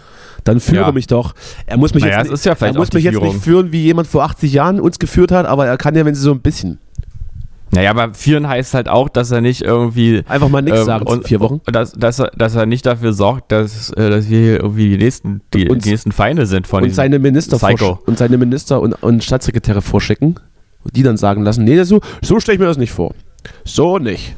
[0.43, 0.91] Dann führe Ja.
[0.91, 1.33] mich doch.
[1.65, 4.07] Er muss mich Naja, jetzt, nicht- ja er muss mich jetzt nicht führen, wie jemand
[4.07, 6.79] vor 80 Jahren uns geführt hat, aber er kann ja, wenn sie so ein bisschen.
[7.71, 11.05] Naja, aber führen heißt halt auch, dass er nicht irgendwie Einfach mal nichts Ähm, sagen
[11.05, 11.61] und, vier Wochen.
[11.65, 14.89] und Dass, dass, er, dass er nicht dafür sorgt, dass, äh, dass wir hier irgendwie
[14.89, 17.99] die nächsten, die, Und- die nächsten Feinde sind von Und seine Minister, Psycho.
[18.07, 20.35] und seine Minister und, und Staatssekretäre vorschicken,
[20.95, 23.13] die dann sagen lassen, nee, so, so stelle ich mir das nicht vor.
[23.65, 24.35] So nicht.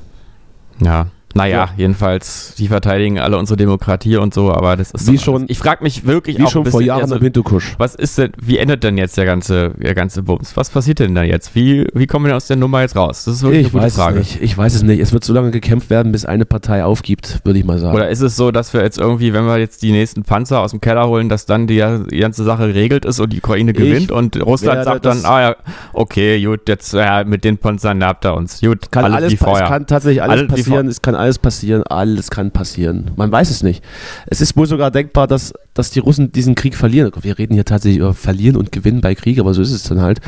[0.83, 1.07] Ja.
[1.33, 1.69] Naja, Ja.
[1.77, 5.59] jedenfalls, die verteidigen alle unsere Demokratie und so, aber das ist Wie doch- schon- Ich
[5.59, 7.75] frage mich wirklich Wie auch schon vor Jahren also, am Hindukusch.
[7.77, 10.55] was ist denn, wie endet denn jetzt der ganze, der ganze Bums?
[10.57, 11.55] Was passiert denn da jetzt?
[11.55, 13.25] Wie, wie kommen wir aus der Nummer jetzt raus?
[13.25, 14.19] Das ist wirklich Ich eine gute weiß Frage.
[14.19, 14.41] es nicht.
[14.43, 14.99] Ich weiß es nicht.
[14.99, 17.95] Es wird so lange gekämpft werden, bis eine Partei aufgibt, würde ich mal sagen.
[17.95, 20.71] Oder ist es so, dass wir jetzt irgendwie, wenn wir jetzt die nächsten Panzer aus
[20.71, 24.11] dem Keller holen, dass dann die, die ganze Sache geregelt ist und die Ukraine gewinnt
[24.11, 25.55] und Russland sagt dann, ah ja,
[25.93, 28.59] okay, gut, jetzt ja, mit den Panzern habt ihr uns.
[28.61, 29.63] Gut, kann alles, alles, wie vorher.
[29.65, 33.11] es kann tatsächlich alles Alles passieren, es kann alles passieren, alles kann passieren.
[33.15, 33.83] Man weiß es nicht.
[34.27, 37.11] Es ist wohl sogar denkbar, dass, dass die Russen diesen Krieg verlieren.
[37.21, 40.01] Wir reden hier tatsächlich über Verlieren und Gewinnen bei Krieg, aber so ist es dann
[40.01, 40.19] halt.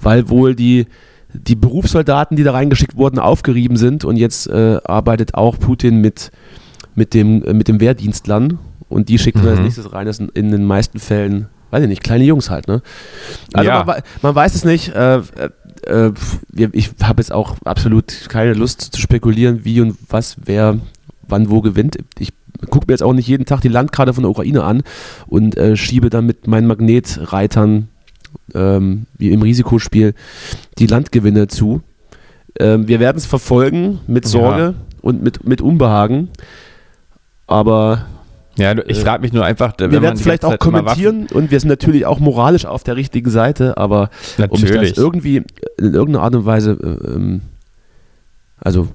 [0.00, 0.86] Weil wohl die,
[1.32, 6.30] die Berufssoldaten, die da reingeschickt wurden, aufgerieben sind und jetzt äh, arbeitet auch Putin mit,
[6.94, 9.64] mit, dem, äh, mit dem Wehrdienstlern und die schickt er als Mhm.
[9.64, 10.06] nächstes rein.
[10.06, 12.82] Das sind in den meisten Fällen, weiß ich nicht, kleine Jungs halt, ne?
[13.54, 13.84] Also Ja.
[13.84, 14.88] man, man weiß es nicht.
[14.90, 15.20] Äh,
[15.86, 16.12] äh,
[16.72, 20.78] ich habe jetzt auch absolut keine Lust zu spekulieren, wie und was, wer,
[21.26, 21.98] wann, wo gewinnt.
[22.18, 22.32] Ich
[22.70, 24.82] gucke mir jetzt auch nicht jeden Tag die Landkarte von der Ukraine an
[25.26, 27.88] und äh, schiebe dann mit meinen Magnetreitern,
[28.54, 30.14] ähm, wie im Risikospiel,
[30.78, 31.82] die Landgewinne zu.
[32.58, 34.30] Ähm, wir werden es verfolgen mit Ja.
[34.30, 36.28] Sorge und mit, mit Unbehagen.
[37.46, 38.06] Aber
[38.56, 41.26] ja, ich äh, frage mich nur einfach, wenn wir werden die vielleicht auch Zeit kommentieren
[41.32, 44.96] und wir sind natürlich auch moralisch auf der richtigen Seite, aber Waffen, um das natürlich.
[44.96, 45.36] irgendwie
[45.78, 47.40] in irgendeiner Art und Weise, äh, ähm,
[48.58, 48.88] also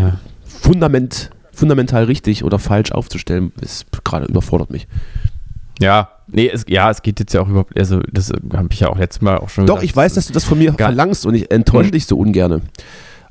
[0.00, 0.18] Ja.
[0.44, 4.88] Fundament, fundamental richtig oder falsch aufzustellen, ist gerade überfordert mich.
[5.80, 8.88] Ja, nee, es, ja, es geht jetzt ja auch überhaupt, also das habe ich ja
[8.88, 9.90] auch letztes Mal auch schon Doch, gesagt.
[9.90, 12.62] ich weiß, dass du das von mir verlangst und ich enttäusche dich so ungerne.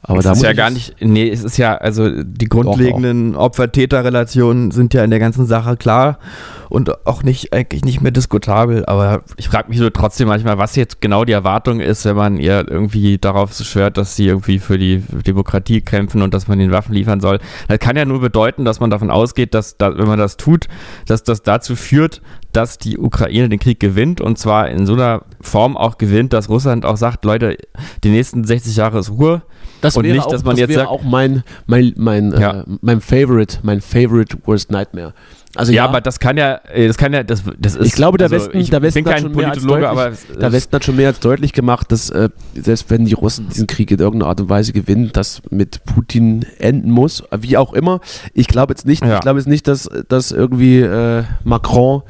[0.06, 4.72] Aber es da ist ja gar nicht, nee, es ist ja, also die grundlegenden Opfer-Täter-Relationen
[4.72, 6.20] sind ja in der ganzen Sache klar
[6.68, 10.76] und auch nicht, eigentlich nicht mehr diskutabel, aber ich frage mich so trotzdem manchmal, was
[10.76, 14.78] jetzt genau die Erwartung ist, wenn man ihr irgendwie darauf schwört, dass sie irgendwie für
[14.78, 17.40] die Demokratie kämpfen und dass man den Waffen liefern soll.
[17.70, 20.68] Das kann ja nur bedeuten, dass man davon ausgeht, dass, da, wenn man das tut,
[21.06, 22.22] dass das dazu führt,
[22.54, 26.50] dass die Ukraine den Krieg gewinnt und zwar in so einer Form auch gewinnt, dass
[26.50, 27.58] Russland auch sagt, Leute,
[28.04, 29.42] die nächsten 60 Jahre ist Ruhe,
[29.82, 32.32] Das Und wäre nicht, auch, dass man das jetzt wäre sagt- auch mein, mein, mein,
[32.40, 32.62] Ja.
[32.62, 35.14] äh, mein Favorite, mein Favorite Worst Nightmare.
[35.56, 37.88] Also Ja, aber das kann ja, äh, das kann ja, das, das ist.
[37.88, 40.00] ich glaube, der also Westen, ich der Westen hat kein schon mehr als Politologe, deutlich,
[40.00, 43.14] aber der es- Westen hat schon mehr als deutlich gemacht, dass äh, selbst wenn die
[43.14, 47.58] Russen diesen Krieg in irgendeiner Art und Weise gewinnen, das mit Putin enden muss, wie
[47.58, 48.00] auch immer.
[48.34, 49.16] Ich glaube jetzt nicht, Ja.
[49.16, 52.04] ich glaube jetzt nicht, dass, dass irgendwie äh, Macron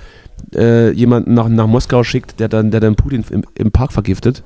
[0.55, 4.43] äh, jemanden nach, nach Moskau schickt, der dann, der dann Putin im, im Park vergiftet.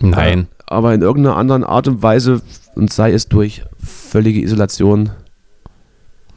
[0.00, 0.40] Nein.
[0.40, 2.42] Äh, aber in irgendeiner anderen Art und Weise
[2.74, 5.10] und sei es durch völlige Isolation.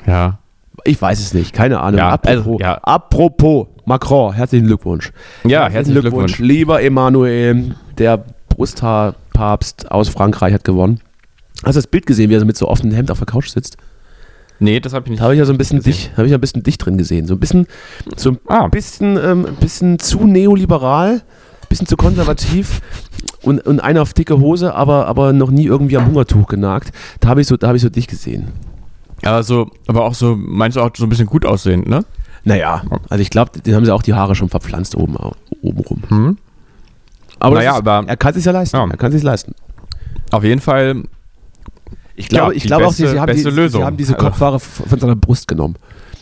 [0.05, 0.39] Ja.
[0.83, 1.99] Ich weiß es nicht, keine Ahnung.
[1.99, 2.75] Ja, apropos, also, ja.
[2.75, 5.11] apropos Macron, herzlichen Glückwunsch.
[5.43, 6.39] Ja, herzlichen Glückwunsch.
[6.39, 10.99] Lieber Emmanuel, der Brusthaarpapst aus Frankreich hat gewonnen.
[11.63, 13.49] Hast du das Bild gesehen, wie er so mit so offenem Hemd auf der Couch
[13.49, 13.77] sitzt?
[14.59, 15.19] Nee, das habe ich nicht.
[15.19, 15.91] Da habe ich ja so ein bisschen gesehen.
[15.93, 17.27] dich, habe ich ja ein bisschen dich drin gesehen.
[17.27, 17.67] So ein bisschen,
[18.15, 18.67] so ein Ah.
[18.67, 22.81] bisschen, ähm, ein bisschen zu neoliberal, ein bisschen zu konservativ
[23.43, 26.91] und, und einer auf dicke Hose, aber, aber noch nie irgendwie am Hungertuch genagt.
[27.19, 28.47] Da habe ich so, da habe ich so dich gesehen.
[29.23, 32.03] Also, aber auch so, meinst du auch so ein bisschen gut aussehend, ne?
[32.43, 35.15] Naja, also ich glaube, den haben sie auch die Haare schon verpflanzt oben,
[35.61, 36.03] oben rum.
[36.07, 36.37] Hm.
[37.39, 38.77] Aber, Naja, ist, aber- er kann sich ja leisten.
[38.77, 38.87] Ja.
[38.89, 39.53] Er kann sich leisten.
[40.31, 41.03] Auf jeden Fall,
[42.17, 43.81] Ich glaube, ich glaube auch, beste- sie, sie, haben die, Lösung.
[43.81, 45.75] sie haben diese Also- Kopfhaare von seiner Brust genommen.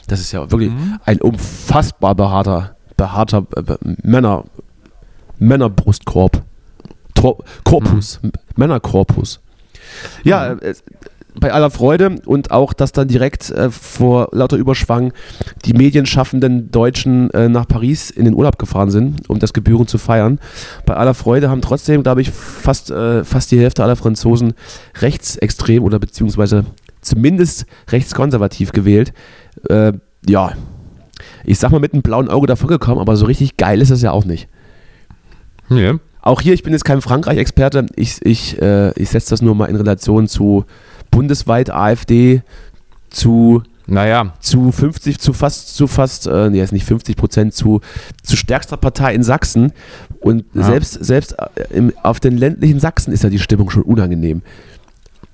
[0.08, 1.00] Das ist ja wirklich Mhm.
[1.06, 4.44] ein unfassbar behaarter, behaarter äh, Männer,
[5.40, 6.44] Männerbrustkorb.
[7.14, 8.32] Tor, Korpus, Mhm.
[8.56, 9.40] Männerkorpus.
[10.24, 10.84] Ja, äh, es-
[11.40, 15.14] bei aller Freude und auch, dass dann direkt äh, vor lauter Überschwang
[15.66, 19.98] die medienschaffenden Deutschen äh, nach Paris in den Urlaub gefahren sind, um das Gebühren zu
[19.98, 20.40] feiern.
[20.86, 24.54] Bei aller Freude haben trotzdem, glaube ich, fast, äh, fast die Hälfte aller Franzosen
[25.02, 26.66] rechtsextrem oder beziehungsweise
[27.02, 29.14] zumindest rechtskonservativ gewählt.
[29.70, 29.94] Äh,
[30.28, 30.54] ja,
[31.44, 34.02] ich sag mal mit einem blauen Auge davon gekommen, aber so richtig geil ist es
[34.02, 34.48] ja auch nicht.
[35.70, 35.94] nee.
[36.22, 39.68] Auch hier, ich bin jetzt kein Frankreich-Experte, ich, ich, äh, ich setze das nur mal
[39.68, 40.66] in Relation zu
[41.16, 42.42] bundesweit AfD,
[43.10, 47.82] zu, Naja, zu 50, zu fast, zu fast, äh, nee, jetzt nicht 50 Prozent, zu,
[48.24, 49.72] zu stärkster Partei in Sachsen.
[50.20, 50.64] Und Ja.
[50.64, 54.42] selbst, selbst äh, im, auf den ländlichen Sachsen ist ja die Stimmung schon unangenehm.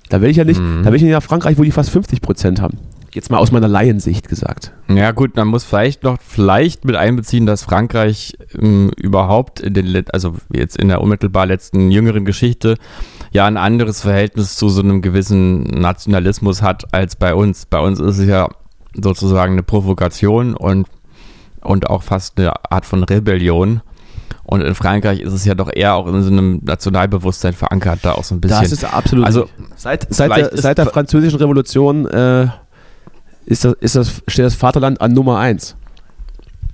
[0.09, 0.83] Da will ich ja nicht, Mhm.
[0.83, 2.77] da will ich nicht nach Frankreich, wo die fast 50 Prozent haben.
[3.13, 4.71] Jetzt mal aus meiner Laiensicht gesagt.
[4.87, 10.05] ja gut, man muss vielleicht noch vielleicht mit einbeziehen, dass Frankreich ähm, überhaupt in den,
[10.13, 12.77] also jetzt in der unmittelbar letzten jüngeren Geschichte
[13.31, 17.65] ja ein anderes Verhältnis zu so einem gewissen Nationalismus hat als bei uns.
[17.65, 18.49] Bei uns ist es ja
[18.93, 20.87] sozusagen eine Provokation und,
[21.61, 23.81] und auch fast eine Art von Rebellion.
[24.43, 28.13] Und in Frankreich ist es ja doch eher auch in so einem Nationalbewusstsein verankert, da
[28.13, 28.61] auch so ein bisschen.
[28.61, 29.25] Das ist absolut.
[29.25, 32.47] Also, seit, seit, der, seit der französischen Revolution äh,
[33.45, 35.77] ist das, ist das, steht das Vaterland an Nummer 1.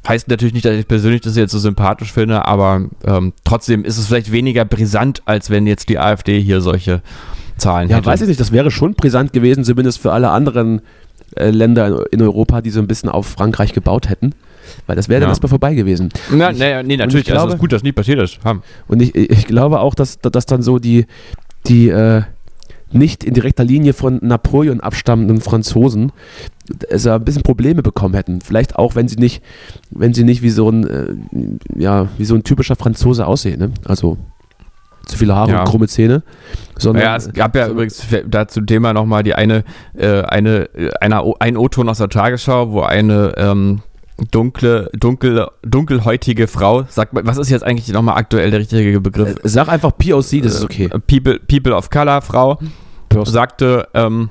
[0.08, 3.98] Heißt natürlich nicht, dass ich persönlich das jetzt so sympathisch finde, aber ähm, trotzdem ist
[3.98, 7.02] es vielleicht weniger brisant, als wenn jetzt die AfD hier solche
[7.58, 8.06] Zahlen Ja, hätte.
[8.06, 10.82] weiß ich nicht, das wäre schon brisant gewesen, zumindest für alle anderen
[11.36, 14.34] äh, Länder in, Europa, die so ein bisschen auf Frankreich gebaut hätten.
[14.86, 15.32] Weil das wäre dann Ja.
[15.32, 16.10] erstmal vorbei gewesen.
[16.32, 17.28] Na, Ich- nee, nee, natürlich.
[17.28, 18.40] ich also glaube- es ist gut, dass nie passiert ist.
[18.44, 18.64] Haben.
[18.88, 21.06] Und ich, ich glaube auch, dass, dass dann so die,
[21.68, 22.22] die äh,
[22.92, 26.12] nicht in direkter Linie von Napoleon abstammenden Franzosen
[26.90, 28.42] es ja ein bisschen Probleme bekommen hätten.
[28.42, 29.42] Vielleicht auch, wenn sie nicht,
[29.90, 33.60] wenn sie nicht wie so ein, äh, ja, wie so ein typischer Franzose aussehen.
[33.60, 33.72] Ne?
[33.86, 34.18] Also
[35.06, 35.60] zu viele Haare Ja.
[35.62, 36.24] und krumme Zähne.
[36.78, 39.64] Sondern, Ja, es gab ja übrigens dazu Thema nochmal die eine,
[39.96, 43.82] äh, eine, äh, einer, ein O-Ton aus der Tagesschau, wo eine ähm,
[44.32, 49.36] dunkle, dunkel, dunkelhäutige Frau, sagt man, was ist jetzt eigentlich nochmal aktuell der richtige Begriff?
[49.44, 50.86] Äh, Sag einfach POC, das ist okay.
[50.86, 52.60] Äh, People, People of Color Frau
[53.24, 54.30] sagte, ähm,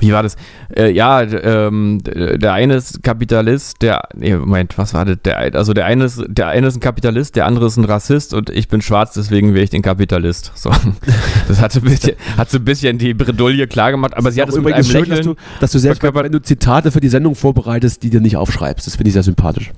[0.00, 0.36] wie war das?
[0.76, 5.18] Äh, ja, ähm, der eine ist Kapitalist, der, nee, Moment, was war das?
[5.24, 8.34] Der, also der eine ist, der eine ist ein Kapitalist, der andere ist ein Rassist
[8.34, 10.52] und ich bin schwarz, deswegen wähle ich den Kapitalist.
[10.54, 10.70] So.
[11.48, 14.40] Das hat so ein bisschen, hat so ein bisschen die Bredouille klar gemacht, aber sie
[14.40, 15.36] hat es mit übrigens einem schön, dass Lächeln.
[15.36, 18.86] du, dass du selbst wenn du Zitate für die Sendung vorbereitest, die dir nicht aufschreibst.
[18.86, 19.72] Das finde ich sehr sympathisch.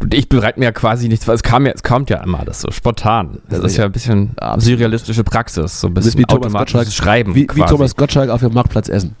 [0.00, 2.44] Und ich bereite mir ja quasi nichts, weil es kam ja, es kommt ja immer
[2.44, 3.38] das so spontan.
[3.48, 7.34] Das Also ist ja ein bisschen surrealistische Praxis, so ein bisschen wie Thomas Gottschalk, Schreiben
[7.34, 7.60] wie, wie.
[7.62, 9.14] Thomas Gottschalk auf dem Marktplatz essen.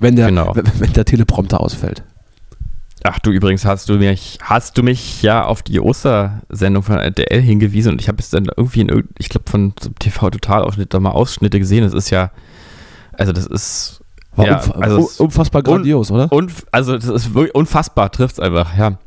[0.00, 0.54] Wenn der, Genau.
[0.54, 2.02] wenn, der Teleprompter ausfällt.
[3.02, 7.40] Ach du übrigens hast du mich hast du mich ja auf die Ostersendung von RTL
[7.40, 11.10] hingewiesen und ich habe es dann irgendwie in ich glaube von TV Totalausschnitt da mal
[11.12, 11.82] Ausschnitte gesehen.
[11.82, 12.30] Das ist ja
[13.14, 14.00] also das ist
[14.36, 16.30] War ja, unfa also un- es- unfassbar grandios, oder?
[16.30, 18.98] unf also das ist wirklich unfassbar trifft's einfach, ja.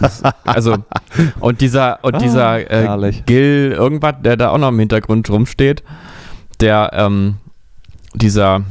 [0.00, 0.76] Das, also
[1.40, 3.12] und dieser und Ah, dieser äh.
[3.26, 5.82] Gil irgendwas, der da auch noch im Hintergrund rumsteht,
[6.60, 7.34] der ähm,
[8.14, 8.62] dieser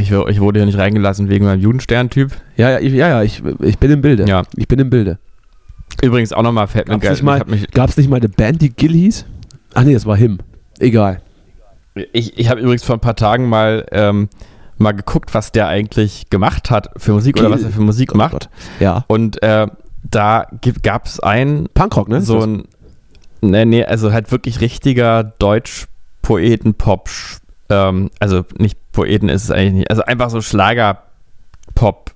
[0.00, 2.32] ich, ich wurde hier nicht reingelassen wegen meinem Judenstern-Typ.
[2.56, 4.26] Ja, ja, ich, ja, ja ich, ich bin im Bilde.
[4.26, 4.42] Ja.
[4.56, 5.18] Ich bin im Bilde.
[6.02, 7.12] Übrigens auch nochmal mir Gab's geil.
[7.12, 9.26] nicht, mal, gab's nicht mal eine Band, die Gil hieß?
[9.74, 10.38] Ach nee, das war Him.
[10.78, 11.22] Egal.
[12.12, 14.28] ich, ich habe übrigens vor ein paar Tagen mal, ähm,
[14.78, 17.54] mal geguckt, was der eigentlich gemacht hat für Musik oder Gil.
[17.54, 18.32] was er für Musik Gott, macht.
[18.32, 18.48] Gott.
[18.80, 19.04] Ja.
[19.08, 19.66] Und äh,
[20.08, 20.46] da
[20.82, 22.22] gab es ein Punkrock, ne?
[22.22, 22.64] so ein,
[23.42, 27.10] nee, nee, also halt wirklich richtiger Deutsch-Poeten-Pop,
[27.70, 32.12] ähm, also nicht Poeten ist es eigentlich nicht, also einfach so Schlager-Pop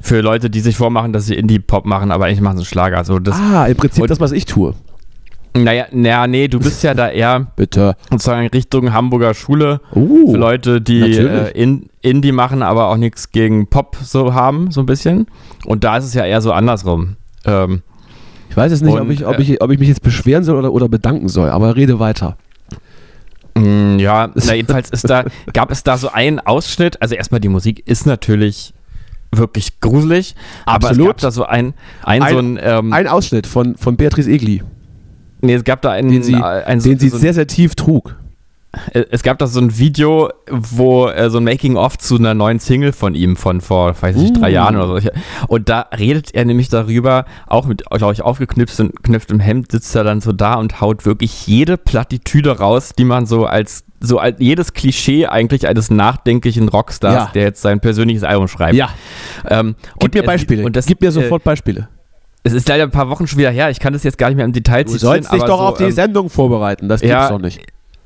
[0.00, 2.98] für Leute, die sich vormachen, dass sie Indie-Pop machen, aber eigentlich machen sie Schlager.
[2.98, 4.74] Also das, ah, im Prinzip und- das, was ich tue.
[5.56, 7.96] naja, naja, nee, du bist ja da eher Bitte.
[8.10, 13.30] sozusagen Richtung Hamburger Schule Uh, für Leute, die äh, in, Indie machen, aber auch nichts
[13.30, 15.26] gegen Pop so haben, so ein bisschen.
[15.64, 17.16] Und da ist es ja eher so andersrum.
[17.46, 17.82] Ähm,
[18.50, 20.44] ich weiß jetzt nicht, ob und, ich, ob, äh, ich, ob ich mich jetzt beschweren
[20.44, 22.36] soll oder, oder bedanken soll, aber rede weiter.
[23.54, 27.00] Mm, Ja, na jedenfalls ist da, gab es da so einen Ausschnitt.
[27.02, 28.72] Also erstmal die Musik ist natürlich
[29.32, 31.08] wirklich gruselig, aber es Absolut.
[31.08, 34.62] gab da so ein, ein, Ein- so ein, ähm, Ein Ausschnitt von, von Beatrice Egli,
[35.40, 37.74] nee, es gab da einen, den sie, äh, ein, den sie so, sehr, sehr tief
[37.74, 38.16] trug.
[38.92, 42.58] Äh, es gab da so ein Video, wo äh, so ein Making-of zu einer neuen
[42.60, 44.54] Single von ihm von vor, weiß ich, drei Uh.
[44.54, 45.08] Jahren oder so.
[45.48, 50.04] Und da redet er nämlich darüber, auch mit, glaube ich, aufgeknüpftem geknüpftem Hemd sitzt er
[50.04, 54.36] dann so da und haut wirklich jede Plattitüde raus, die man so als so als
[54.38, 57.30] jedes Klischee eigentlich eines nachdenklichen Rockstars, Ja.
[57.32, 58.74] der jetzt sein persönliches Album schreibt.
[58.74, 58.90] Ja,
[59.48, 60.64] Ähm, gib mir es- Beispiele.
[60.64, 61.88] Und das, gib mir äh, sofort Beispiele.
[62.42, 63.70] es ist leider ein paar Wochen schon wieder her.
[63.70, 65.22] Ich kann das jetzt gar nicht mehr im Detail Du zitieren.
[65.22, 67.60] sollst dich doch so, auf die ähm, Sendung vorbereiten, das ja, gibt's doch nicht.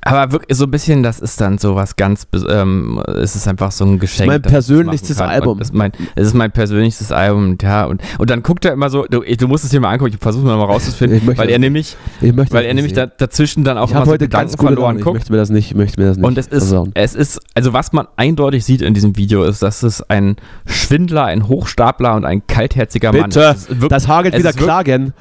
[0.09, 3.71] Aber wirklich so ein bisschen, das ist dann so was ganz, ähm, es ist einfach
[3.71, 4.27] so ein Geschenk.
[4.27, 5.19] mein ich das persönlichstes.
[5.21, 5.59] Album.
[5.59, 7.85] Das ist, mein, es ist mein persönlichstes Album, ja.
[7.85, 10.19] Und, und dann guckt er immer so, du, du musst es dir mal angucken, ich
[10.19, 13.63] versuche mal rauszufinden, Ich möchte weil das er nämlich, Ich möchte weil er nämlich dazwischen
[13.63, 14.75] dann auch ich immer habe so heute Gedanken ganz Laune.
[14.75, 15.13] verloren Ich guckt.
[15.15, 16.91] möchte mir das nicht, ich möchte mir das nicht Und es ist, versauen.
[16.95, 21.25] es ist, also was man eindeutig sieht in diesem Video ist, dass es ein Schwindler,
[21.25, 23.47] ein Hochstapler und ein kaltherziger Mann Bitte, ist.
[23.55, 25.13] Es ist wirklich- das Hagel es wieder ist klagen.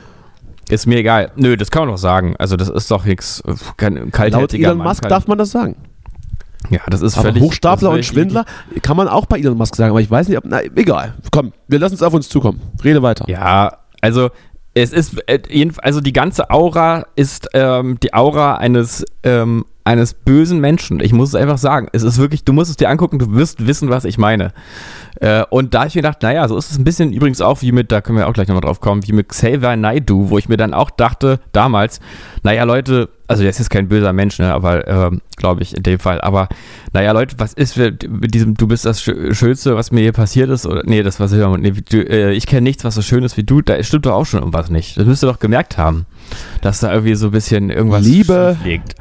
[0.68, 1.30] Ist mir egal.
[1.36, 2.34] Nö, das kann man doch sagen.
[2.38, 5.50] Also das ist doch nichts, äh, kein Laut kaltherziger Elon Mann Musk darf man das
[5.50, 5.76] sagen.
[6.70, 7.42] Ja, das ist Aber völlig...
[7.42, 8.44] Hochstapler das und völlig Schwindler
[8.82, 10.44] kann man auch bei Elon Musk sagen, aber ich weiß nicht, ob.
[10.46, 11.14] Na, egal.
[11.30, 12.60] Komm, wir lassen es auf uns zukommen.
[12.84, 13.24] Rede weiter.
[13.28, 14.30] Ja, also
[14.74, 20.60] es ist, äh, also die ganze Aura ist ähm, die Aura eines, ähm, eines bösen
[20.60, 21.00] Menschen.
[21.00, 21.88] Ich muss es einfach sagen.
[21.92, 24.52] Es ist wirklich, du musst es dir angucken, du wirst wissen, was ich meine.
[25.20, 27.72] Äh, und da ich mir gedacht, naja, so ist es ein bisschen übrigens auch wie
[27.72, 30.48] mit, da können wir auch gleich nochmal drauf kommen, wie mit Xavier Naidoo, wo ich
[30.48, 32.00] mir dann auch dachte, damals,
[32.42, 35.82] naja, Leute, also der ist jetzt kein böser Mensch, ne, aber ähm, glaube ich in
[35.82, 36.48] dem Fall, aber
[36.92, 40.50] naja, Leute, was ist mit diesem, du bist das Schö- Schönste, was mir hier passiert
[40.50, 43.24] ist, oder, nee, das war Silbermond, nee, du, äh, ich kenne nichts, was so schön
[43.24, 44.96] ist wie du, da stimmt doch auch schon irgendwas nicht.
[44.98, 46.06] Das müsst ihr doch gemerkt haben,
[46.60, 48.02] dass da irgendwie so ein bisschen irgendwas
[48.64, 48.94] liegt.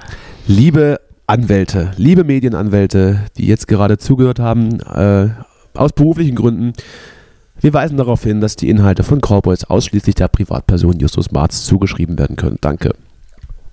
[0.50, 5.28] Liebe Anwälte, liebe Medienanwälte, die jetzt gerade zugehört haben, äh,
[5.74, 6.72] aus beruflichen Gründen,
[7.60, 12.18] wir weisen darauf hin, dass die Inhalte von Cowboys ausschließlich der Privatperson Justus Marz zugeschrieben
[12.18, 12.58] werden können.
[12.62, 12.94] Danke.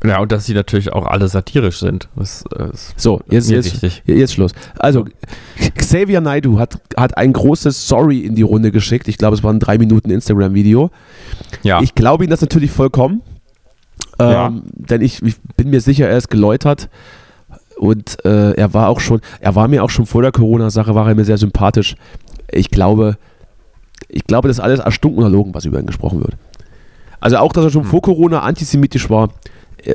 [0.04, 2.08] Ja, und dass sie natürlich auch alle satirisch sind.
[2.16, 4.52] Das, äh, ist So, jetzt, jetzt, jetzt Schluss.
[4.76, 5.06] Also,
[5.76, 9.06] Xavier Naidu hat, hat ein großes Sorry in die Runde geschickt.
[9.06, 10.90] Ich glaube, es war ein drei Minuten Instagram-Video.
[11.62, 13.22] Ja, Ich glaube ihm das natürlich vollkommen.
[14.18, 14.52] Ähm, Ja.
[14.74, 16.88] Denn ich, ich bin mir sicher, er ist geläutert.
[17.76, 21.08] Und äh, er war auch schon, er war mir auch schon vor der Corona-Sache, war
[21.08, 21.96] er mir sehr sympathisch.
[22.50, 23.16] Ich glaube,
[24.08, 26.34] ich glaube, das ist alles erstunken und erlogen, was über ihn gesprochen wird.
[27.20, 27.90] Also auch, dass er schon Hm.
[27.90, 29.30] vor Corona antisemitisch war,
[29.82, 29.94] äh,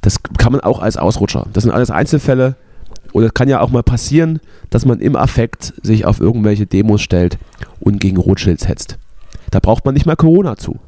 [0.00, 1.46] das kann man auch als Ausrutscher.
[1.52, 2.56] Das sind alles Einzelfälle.
[3.12, 4.40] Und es kann ja auch mal passieren,
[4.70, 7.38] dass man im Affekt sich auf irgendwelche Demos stellt
[7.80, 8.98] und gegen Rothschilds hetzt.
[9.50, 10.78] Da braucht man nicht mal Corona zu.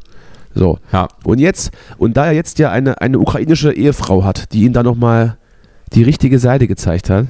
[0.54, 0.78] So.
[0.92, 1.08] ja.
[1.24, 4.82] Und jetzt, und da er jetzt ja eine, eine ukrainische Ehefrau hat, die ihm da
[4.82, 5.36] nochmal
[5.94, 7.26] die richtige Seite gezeigt hat,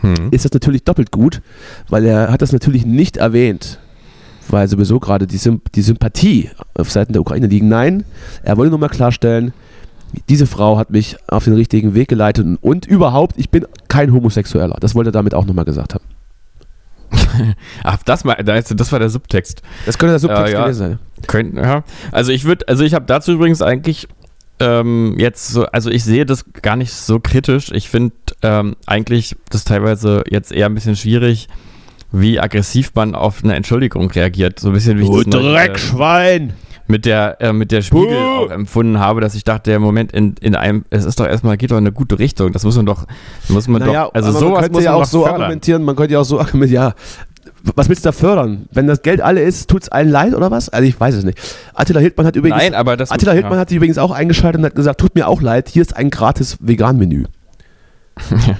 [0.00, 0.28] Hm.
[0.30, 1.42] ist das natürlich doppelt gut,
[1.88, 3.80] weil er hat das natürlich nicht erwähnt,
[4.48, 7.68] weil sowieso gerade die, Symp die Sympathie auf Seiten der Ukraine liegen.
[7.68, 8.04] Nein,
[8.42, 9.52] er wollte nur mal klarstellen,
[10.28, 14.12] diese Frau hat mich auf den richtigen Weg geleitet und, und überhaupt, ich bin kein
[14.12, 14.76] Homosexueller.
[14.80, 15.97] Das wollte er damit auch nochmal gesagt haben.
[17.84, 19.62] Ach, das, mal, das war der Subtext.
[19.86, 20.64] Das könnte der Subtext Ja, ja.
[20.64, 20.98] gewesen sein.
[21.26, 21.84] Könnten, ja.
[22.12, 24.08] Also ich würde, also ich habe dazu übrigens eigentlich
[24.60, 27.70] ähm, jetzt so, also ich sehe das gar nicht so kritisch.
[27.72, 31.48] Ich finde ähm, eigentlich das teilweise jetzt eher ein bisschen schwierig,
[32.10, 34.58] wie aggressiv man auf eine Entschuldigung reagiert.
[34.58, 36.54] So ein bisschen wie ich Du das äh, Dreckschwein!
[36.88, 38.46] mit der, äh, mit der Spiegel Puh.
[38.46, 41.58] auch empfunden habe, dass ich dachte, der Moment in, in einem, es ist doch erstmal,
[41.58, 42.52] geht doch in eine gute Richtung.
[42.52, 43.06] Das muss man doch,
[43.48, 45.42] muss man Naja, doch, also sowas man könnte muss ja man auch doch so fördern.
[45.42, 46.94] argumentieren, man könnte ja auch so argumentieren, ja,
[47.62, 48.66] was willst du da fördern?
[48.72, 50.68] Wenn das Geld alle ist, tut es allen leid oder was?
[50.68, 51.38] Also ich weiß es nicht.
[51.74, 54.66] Attila Hildmann hat übrigens, Nein, aber das Attila Hildmann hat sich übrigens auch eingeschaltet und
[54.66, 57.24] hat gesagt, tut mir auch leid, hier ist ein gratis Vegan-Menü.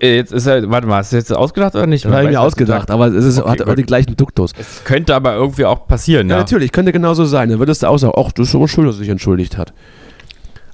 [0.00, 2.04] Äh, Jetzt ist er, warte mal, hast du jetzt ausgedacht oder nicht?
[2.04, 4.52] Das habe ich mir ausgedacht, aber es ist, Okay, hat, hat den gleichen Duktus.
[4.84, 6.40] Könnte aber irgendwie auch passieren, Ja, ja.
[6.42, 7.48] natürlich, könnte genauso sein.
[7.48, 9.72] Dann würdest du auch sagen, ach, das ist aber schön, dass er sich entschuldigt hat.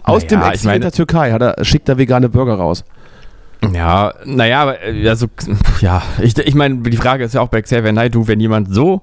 [0.02, 2.84] Aus Naja, dem Exil in der Türkei hat er, schickt er vegane Burger raus.
[3.74, 5.26] Ja, naja, äh, also,
[5.80, 9.02] ja, ich, ich meine, die Frage ist ja auch bei Xavier Naidoo, wenn jemand so,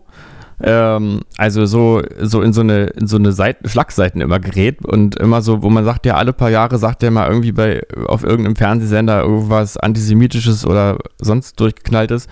[0.64, 5.18] ähm, also so, so in so eine, in so eine Seiten, Schlagseiten immer gerät und
[5.18, 8.24] immer so, wo man sagt, ja, alle paar Jahre sagt er mal irgendwie bei, auf
[8.24, 12.28] irgendeinem Fernsehsender irgendwas Antisemitisches oder sonst durchgeknalltes.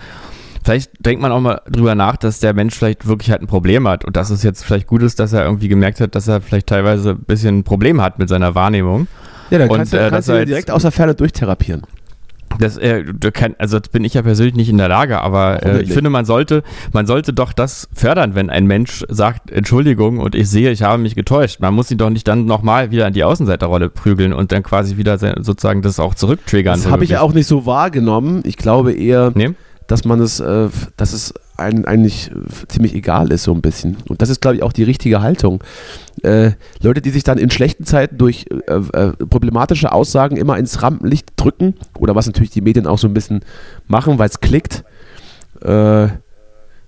[0.64, 3.86] Vielleicht denkt man auch mal drüber nach, dass der Mensch vielleicht wirklich halt ein Problem
[3.86, 6.40] hat und dass es jetzt vielleicht gut ist, dass er irgendwie gemerkt hat, dass er
[6.40, 9.06] vielleicht teilweise ein bisschen ein Problem hat mit seiner Wahrnehmung.
[9.50, 11.82] Ja, dann Und, kannst du, äh, kannst du ihn jetzt- direkt aus der Ferne durchtherapieren.
[12.58, 15.62] Das, äh, du kann, also das bin ich ja persönlich nicht in der Lage, aber
[15.64, 20.18] äh, ich finde, man sollte, man sollte doch das fördern, wenn ein Mensch sagt, Entschuldigung
[20.18, 21.60] und ich sehe, ich habe mich getäuscht.
[21.60, 24.96] Man muss ihn doch nicht dann nochmal wieder in die Außenseiterrolle prügeln und dann quasi
[24.96, 26.74] wieder sozusagen das auch zurücktriggern.
[26.74, 28.42] Das habe ich ja auch nicht so wahrgenommen.
[28.44, 29.54] Ich glaube eher, Nee?
[29.86, 32.30] dass man es, äh, dass es einem eigentlich
[32.68, 33.96] ziemlich egal ist, so ein bisschen.
[34.08, 35.62] Und das ist, glaube ich, auch die richtige Haltung.
[36.22, 36.52] Äh,
[36.82, 41.32] Leute, die sich dann in schlechten Zeiten durch äh, äh, problematische Aussagen immer ins Rampenlicht
[41.36, 43.40] drücken, oder was natürlich die Medien auch so ein bisschen
[43.86, 44.84] machen, weil es klickt,
[45.62, 46.08] äh,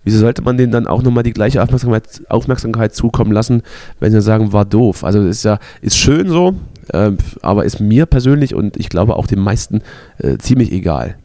[0.04, 3.62] wieso sollte man denen dann auch nochmal die gleiche Aufmerksamkeit, Aufmerksamkeit zukommen lassen,
[4.00, 5.04] wenn sie sagen, war doof?
[5.04, 6.54] Also ist ja, ist schön so,
[6.92, 7.12] äh,
[7.42, 9.82] aber ist mir persönlich und ich glaube auch den meisten
[10.18, 11.16] äh, ziemlich egal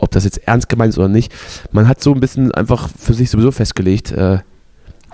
[0.00, 1.32] ob das jetzt ernst gemeint ist oder nicht.
[1.72, 4.12] Man hat so ein bisschen einfach für sich sowieso festgelegt.
[4.12, 4.38] Äh,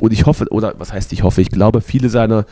[0.00, 2.44] und ich hoffe, oder was heißt ich hoffe, ich glaube, viele seiner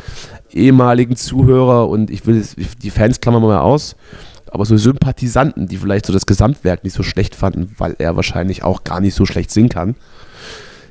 [0.51, 2.43] ehemaligen Zuhörer und ich will
[2.83, 3.97] die Fans klammern wir mal aus,
[4.51, 8.63] aber so Sympathisanten, die vielleicht so das Gesamtwerk nicht so schlecht fanden, weil er wahrscheinlich
[8.63, 9.97] auch gar nicht so schlecht singen kann,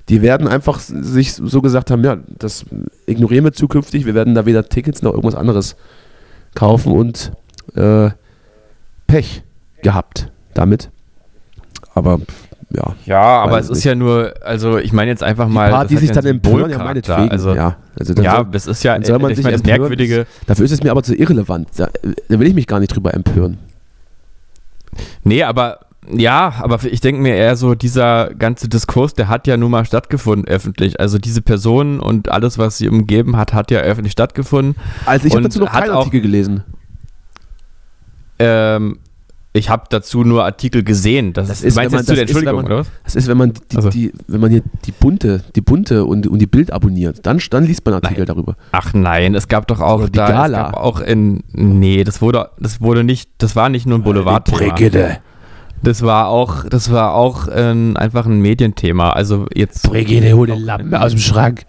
[0.09, 2.65] die werden einfach sich so gesagt haben, ja, das
[3.05, 5.75] ignorieren wir zukünftig, wir werden da weder Tickets noch irgendwas anderes
[6.55, 7.31] kaufen und
[7.75, 8.09] äh,
[9.07, 9.43] Pech
[9.81, 10.89] gehabt damit.
[11.95, 12.19] Aber
[12.75, 13.85] ja, Ja, aber es ist nicht.
[13.85, 15.69] ja nur, also ich meine jetzt einfach mal.
[15.69, 17.29] paar, das die sich ja dann empören, ja meinetwegen.
[17.29, 19.61] Also, ja, ja, also dann soll, das ist ja, soll man ich sich meine, das
[19.61, 19.81] empören.
[19.81, 20.25] Merkwürdige.
[20.47, 21.67] dafür ist es mir aber zu irrelevant.
[21.77, 21.89] Da,
[22.29, 23.59] da will ich mich gar nicht drüber empören.
[25.23, 25.79] Nee, aber
[26.11, 29.85] ja, aber ich denke mir eher so, dieser ganze Diskurs, der hat ja nun mal
[29.85, 30.99] stattgefunden öffentlich.
[30.99, 34.75] Also diese Personen und alles, was sie umgeben hat, hat ja öffentlich stattgefunden.
[35.05, 36.63] Also ich habe dazu noch keinen Artikel gelesen.
[38.39, 38.99] Ähm,
[39.55, 41.31] ich habe dazu nur Artikel gesehen.
[41.33, 42.87] Das, Das ist, meinst wenn man- das ist, wenn Entschuldigung, man- oder was?
[43.03, 43.89] Das ist, wenn man die, Also.
[43.91, 47.65] die, wenn man hier die bunte, die bunte und, und die Bild abonniert, dann, dann
[47.65, 48.25] liest man Artikel Nein.
[48.27, 48.55] darüber.
[48.71, 50.45] Ach nein, es gab doch auch Oder die da, Gala.
[50.45, 54.03] es gab auch in, nee, das wurde, das wurde nicht, das war nicht nur ein
[54.03, 54.45] Boulevard.
[54.45, 55.17] Brigitte.
[55.83, 59.11] Das war auch, das war auch ähm, einfach ein Medienthema.
[59.11, 59.83] Also jetzt.
[59.83, 61.65] Brigitte, hol den Lappen aus dem Schrank.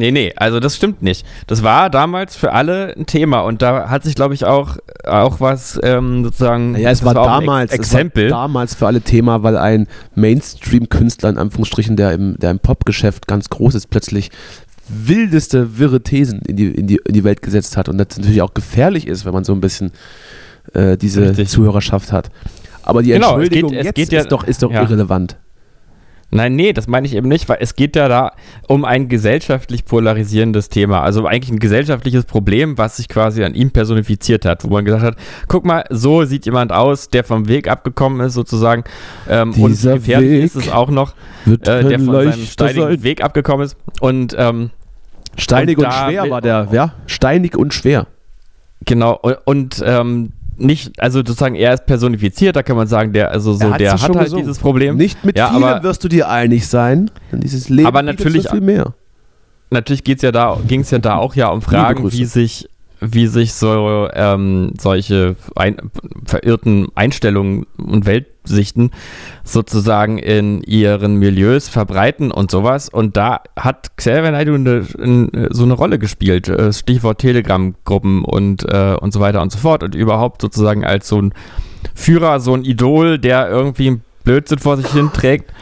[0.00, 1.24] Nee, nee, also das stimmt nicht.
[1.46, 5.40] Das war damals für alle ein Thema und da hat sich, glaube ich, auch, auch
[5.40, 6.72] was ähm, sozusagen.
[6.72, 8.28] Naja, es war, ein damals, Ex es war Exempel.
[8.28, 13.48] damals für alle Thema, weil ein Mainstream-Künstler in Anführungsstrichen, der im, der im Popgeschäft ganz
[13.50, 14.30] groß ist, plötzlich
[14.88, 18.42] wildeste, wirre Thesen in die, in, die, in die Welt gesetzt hat und das natürlich
[18.42, 19.92] auch gefährlich ist, wenn man so ein bisschen
[20.74, 21.48] äh, diese Richtig.
[21.48, 22.30] Zuhörerschaft hat.
[22.82, 24.82] Aber die Genau, es geht- Entschuldigung es jetzt geht ja- ist doch, ist doch ja.
[24.82, 25.36] irrelevant.
[26.32, 28.32] Nein, nee, das meine ich eben nicht, weil es geht ja da
[28.68, 31.02] um ein gesellschaftlich polarisierendes Thema.
[31.02, 35.02] Also eigentlich ein gesellschaftliches Problem, was sich quasi an ihm personifiziert hat, wo man gesagt
[35.02, 35.16] hat,
[35.48, 38.84] guck mal, so sieht jemand aus, der vom Weg abgekommen ist sozusagen.
[39.28, 41.14] Ähm, und Dieser gefährlich Weg ist es auch noch,
[41.44, 43.02] Wird äh, der von seinem steinigen sein.
[43.02, 43.76] Weg abgekommen ist.
[44.00, 44.70] Und ähm,
[45.36, 46.94] Steinig Und und, schwer war der, ja?
[47.06, 48.06] Steinig und schwer.
[48.84, 53.30] genau, und, und ähm, nicht, also sozusagen er ist personifiziert, da kann man sagen, der,
[53.30, 54.44] also so, hat der hat halt gesungen.
[54.44, 54.96] dieses Problem.
[54.96, 58.48] Nicht mit Ja, vielen aber- wirst du dir einig sein, denn dieses Leben Aber natürlich-
[58.48, 58.94] viel mehr.
[59.70, 62.68] natürlich geht's ja da, ging es ja da auch ja um Fragen, wie sich,
[63.00, 65.76] wie sich so ähm, solche ein,
[66.24, 68.90] verirrten Einstellungen und Weltsichten
[69.42, 72.88] sozusagen in ihren Milieus verbreiten und sowas.
[72.88, 76.48] Und da hat Xavier Naidoo eine, eine, so eine Rolle gespielt.
[76.48, 79.82] Äh, Stichwort Telegram-Gruppen und, äh, und so weiter und so fort.
[79.82, 81.34] Und überhaupt sozusagen als so ein
[81.94, 85.52] Führer, so ein Idol, der irgendwie Blödsinn vor sich hin trägt.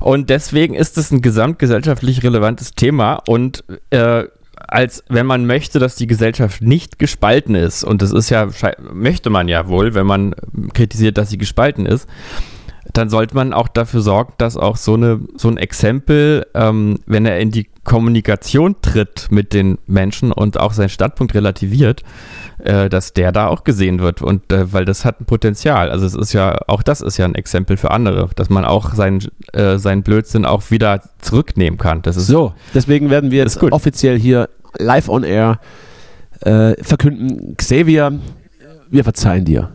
[0.00, 4.24] Und deswegen ist es ein gesamtgesellschaftlich relevantes Thema und äh,
[4.68, 8.48] als wenn man möchte, dass die Gesellschaft nicht gespalten ist, und das ist ja,
[8.92, 10.34] möchte man ja wohl, wenn man
[10.72, 12.08] kritisiert, dass sie gespalten ist,
[12.94, 17.26] dann sollte man auch dafür sorgen, dass auch so, eine, so ein Exempel, ähm, wenn
[17.26, 22.02] er in die Kommunikation tritt mit den Menschen und auch seinen Standpunkt relativiert,
[22.58, 24.22] äh, dass der da auch gesehen wird.
[24.22, 25.90] Und äh, weil das hat ein Potenzial.
[25.90, 28.94] Also es ist ja, auch das ist ja ein Exempel für andere, dass man auch
[28.94, 32.00] seinen, äh, seinen Blödsinn auch wieder zurücknehmen kann.
[32.02, 35.58] Das ist So, deswegen werden wir jetzt offiziell hier live on air
[36.40, 38.20] äh, verkünden, Xavier,
[38.88, 39.70] wir verzeihen dir.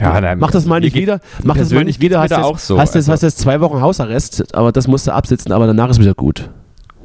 [0.00, 1.20] Ja, nein, Mach das mal nicht wieder.
[1.42, 2.20] Mach das mal nicht wieder.
[2.20, 2.78] Hast jetzt, auch so.
[2.78, 5.90] hast, jetzt, Also- hast jetzt zwei Wochen Hausarrest, aber das musst du absitzen, aber danach
[5.90, 6.50] ist wieder gut.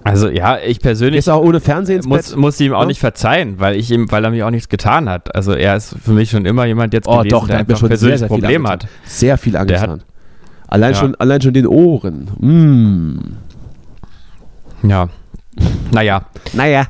[0.05, 2.37] Also ja, ich persönlich Jetzt auch ohne Fernsehen muss, Bett.
[2.37, 2.87] muss ihm auch Ja?
[2.87, 5.33] nicht verzeihen, weil ich ihm, weil er mir auch nichts getan hat.
[5.33, 7.69] Also er ist für mich schon immer jemand jetzt Oh gewesen, doch, der der hat
[7.69, 8.87] einfach schon sehr, persönlich sehr viel Problem hat.
[9.05, 10.03] Sehr viel angetan.
[10.67, 10.99] allein, Ja.
[10.99, 12.29] schon, allein schon den Ohren.
[12.37, 13.37] Mm.
[14.89, 15.07] Ja.
[15.91, 16.83] Naja, Naja.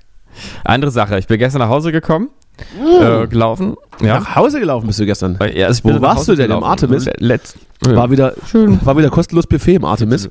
[0.64, 1.18] andere Sache.
[1.18, 2.30] Ich bin gestern nach Hause gekommen,
[2.78, 3.02] Mm.
[3.02, 3.76] äh, gelaufen.
[4.00, 4.20] Ja.
[4.20, 5.38] Nach Hause gelaufen bist du gestern.
[5.40, 6.46] Äh, ja, also Wo warst du denn?
[6.46, 6.64] Im gelaufen.
[6.64, 7.08] Artemis?
[7.18, 8.34] Letzt, War wieder,
[8.82, 10.30] war wieder kostenlos Buffet im Artemis.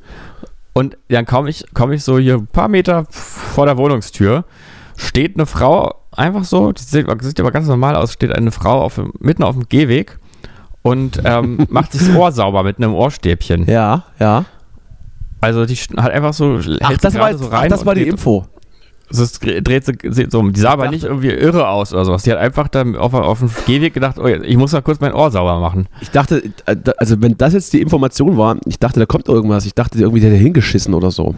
[0.73, 4.43] Und dann komme ich, komm ich so hier ein paar Meter vor der Wohnungstür,
[4.97, 8.81] steht eine Frau einfach so, die sieht, sieht aber ganz normal aus, steht eine Frau
[8.81, 10.19] auf, mitten auf dem Gehweg
[10.81, 13.65] und ähm, macht sich das Ohr sauber mit einem Ohrstäbchen.
[13.69, 14.45] Ja, ja.
[15.41, 18.45] Also die hat einfach so, Ach, das war, so ach, rein das war die Info.
[19.09, 20.51] Also es dre- dreht sie so um.
[20.53, 22.23] Die sah aber dachte- nicht irgendwie irre aus oder sowas.
[22.23, 25.13] Die hat einfach da auf, auf dem Gehweg gedacht, oh, ich muss mal kurz mein
[25.13, 25.87] Ohr sauber machen.
[26.01, 29.27] Ich dachte, äh, da- also wenn das jetzt die Information war, ich dachte, da kommt
[29.27, 29.65] irgendwas.
[29.65, 31.35] Ich dachte, irgendwie der hätte hingeschissen oder so.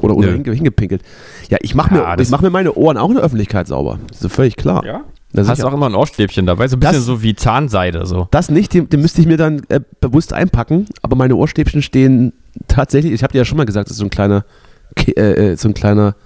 [0.00, 1.02] Oder, oder hinge, hingepinkelt.
[1.48, 3.98] Ja, ich mache Ja, mir, ich mach mir meine Ohren auch in der Öffentlichkeit sauber.
[4.08, 4.84] Das ist völlig klar.
[4.84, 5.02] Ja?
[5.32, 8.04] Das, Hast du auch immer ein Ohrstäbchen dabei, so ein bisschen Das- so wie Zahnseide
[8.06, 8.26] so.
[8.32, 12.32] das nicht, den, den müsste ich mir dann äh, bewusst einpacken, aber meine Ohrstäbchen stehen
[12.68, 14.44] tatsächlich, ich habe dir ja schon mal gesagt, das ist so ein kleiner,
[14.96, 16.16] äh, äh, so ein kleiner,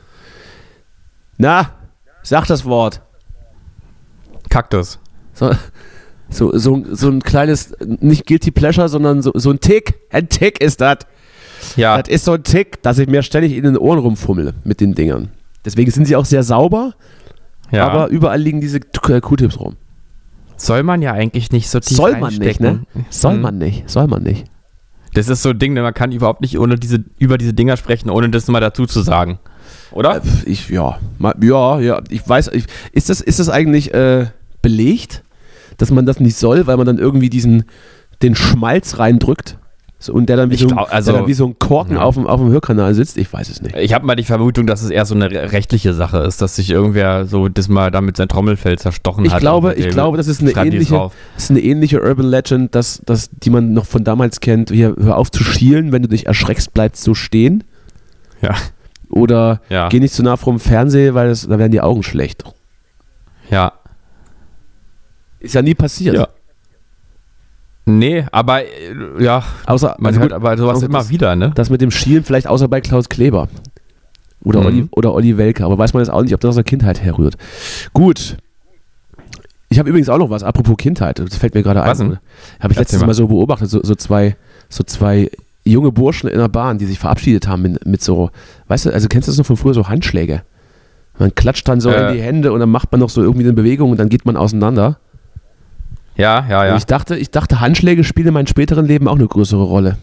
[1.39, 1.70] na,
[2.22, 3.01] sag das Wort.
[4.49, 4.99] Kaktus.
[5.34, 5.51] So,
[6.30, 9.95] so, so, so ein kleines, nicht Guilty Pleasure, sondern so, so ein Tick.
[10.11, 10.99] Ein Tick ist das.
[11.76, 14.80] Ja, Das ist so ein Tick, dass ich mir ständig in den Ohren rumfummel mit
[14.80, 15.28] den Dingern.
[15.64, 16.95] Deswegen sind sie auch sehr sauber,
[17.72, 17.87] ja.
[17.89, 19.76] aber überall liegen diese Q- Q-Tips rum.
[20.57, 22.84] soll man ja eigentlich nicht so tief Soll man nicht, ne?
[23.11, 23.41] Soll Hm.
[23.41, 24.45] man nicht, soll man nicht.
[25.14, 27.76] Das ist so ein Ding, ne, man kann überhaupt nicht ohne diese, über diese Dinger
[27.76, 29.39] sprechen, ohne das mal dazu zu sagen.
[29.93, 30.16] Oder?
[30.16, 30.99] Äh, Ich, ja,
[31.41, 34.26] ja, ja, ich weiß, ich, ist, das, ist das eigentlich äh,
[34.62, 35.22] belegt,
[35.78, 37.64] dass man das nicht soll, weil man dann irgendwie diesen,
[38.22, 39.59] den Schmalz reindrückt
[39.99, 41.97] so, und der dann wie, so, ein, glaub, also- der dann wie so ein Korken
[41.97, 42.03] Ja.
[42.03, 43.16] auf, dem, auf dem Hörkanal sitzt?
[43.16, 43.74] Ich weiß es nicht.
[43.76, 46.57] Ich habe mal die Vermutung, dass es eher so eine re- rechtliche Sache ist, dass
[46.57, 49.41] sich irgendwer so das mal damit sein Trommelfell zerstochen Ich hat.
[49.41, 51.14] glaube, ich glaube, das ist eine ähnliche, drauf.
[51.39, 54.70] ist eine ähnliche Urban Legend, dass, dass, die man noch von damals kennt.
[54.70, 57.64] Hier, hör auf zu schielen, wenn du dich erschreckst, bleibst du stehen.
[58.43, 58.55] Ja.
[59.11, 59.88] Oder Ja.
[59.88, 62.44] geh nicht zu nah vom Fernseher, weil das, da werden die Augen schlecht.
[63.50, 63.72] Ja.
[65.40, 66.16] Ist ja nie passiert.
[66.16, 66.28] Ja.
[67.84, 68.68] Nee, aber äh,
[69.22, 71.52] ja, Außer, man also hört gut, aber sowas immer das- wieder, ne?
[71.54, 73.48] Das mit dem Schielen vielleicht außer bei Klaus Kleber.
[74.42, 74.66] Oder, Mhm.
[74.66, 75.64] Olli, oder Olli Welke.
[75.64, 77.36] Aber weiß man jetzt auch nicht, ob das aus der Kindheit herrührt.
[77.92, 78.36] Gut.
[79.68, 81.18] Ich habe übrigens auch noch was, apropos Kindheit.
[81.18, 81.88] Das fällt mir gerade ein.
[81.90, 82.18] Habe ich
[82.62, 83.07] Erzähl letztes mal.
[83.07, 83.68] Mal so beobachtet.
[83.70, 84.36] So, so, zwei,
[84.68, 85.30] so zwei
[85.66, 88.30] junge Burschen in der Bahn, die sich verabschiedet haben mit, mit so,
[88.68, 90.42] weißt du, also kennst du das noch von früher, so Handschläge?
[91.18, 92.08] Man klatscht dann so Äh.
[92.10, 94.26] in die Hände und dann macht man noch so irgendwie eine Bewegung und dann geht
[94.26, 94.98] man auseinander.
[96.16, 96.76] Ja, ja, Und ja.
[96.76, 99.96] ich dachte, ich dachte, Handschläge spielen in meinem späteren Leben auch eine größere Rolle.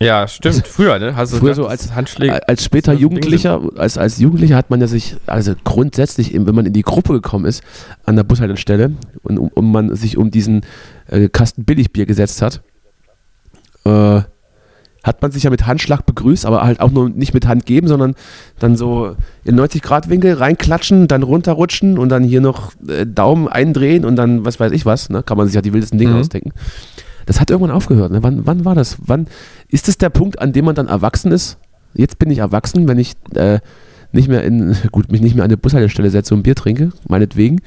[0.00, 0.66] Ja, stimmt.
[0.66, 1.14] Früher, ne?
[1.14, 2.48] Hast du Früher so als- Handschläge.
[2.48, 6.72] Als später Jugendlicher, als, als Jugendlicher hat man ja sich, also grundsätzlich, wenn man in
[6.72, 7.62] die Gruppe gekommen ist,
[8.04, 8.92] an der Bushaltestelle
[9.22, 10.62] und um, um man sich um diesen
[11.06, 12.62] äh, Kasten Billigbier gesetzt hat,
[13.84, 14.20] äh,
[15.04, 17.88] hat man sich ja mit Handschlag begrüßt, aber halt auch nur nicht mit Hand geben,
[17.88, 18.14] sondern
[18.60, 24.14] dann so in 90-Grad-Winkel reinklatschen, dann runterrutschen und dann hier noch äh, Daumen eindrehen und
[24.14, 25.24] dann was weiß ich was, ne?
[25.24, 26.20] kann man sich ja die wildesten Dinge Mhm.
[26.20, 26.52] ausdenken.
[27.26, 28.12] Das hat irgendwann aufgehört.
[28.12, 28.22] Ne?
[28.22, 28.96] Wann, wann war das?
[29.04, 29.26] Wann
[29.68, 31.56] ist das der Punkt, an dem man dann erwachsen ist?
[31.94, 33.58] Jetzt bin ich erwachsen, wenn ich äh,
[34.12, 37.60] nicht mehr in, gut, mich nicht mehr an eine Bushaltestelle setze und Bier trinke, meinetwegen.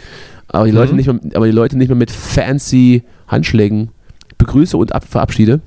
[0.47, 0.97] Aber die, Leute Mhm.
[0.97, 3.89] nicht mehr, aber die Leute nicht mehr mit fancy Handschlägen
[4.37, 5.59] begrüße und ab, verabschiede.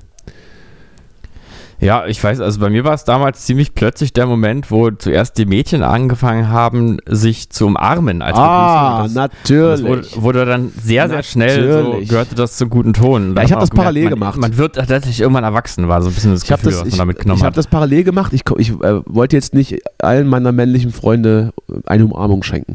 [1.81, 5.37] Ja, ich weiß, also bei mir war es damals ziemlich plötzlich der Moment, wo zuerst
[5.37, 9.79] die Mädchen angefangen haben, sich zu umarmen als Ah, Das, natürlich.
[9.81, 13.33] das wurde, wurde dann sehr, sehr schnell, so gehörte das zum guten Ton.
[13.33, 14.37] Ja, ich dann hab hat das man parallel gemerkt, gemacht.
[14.37, 16.81] Man, man wird tatsächlich irgendwann erwachsen, war so ein bisschen das ich habe Gefühl, das,
[16.81, 17.57] was ich, man damit genommen ich hab hat.
[17.57, 18.33] das parallel gemacht.
[18.33, 21.53] Ich, ich äh, wollte jetzt nicht allen meiner männlichen Freunde
[21.85, 22.73] eine Umarmung schenken.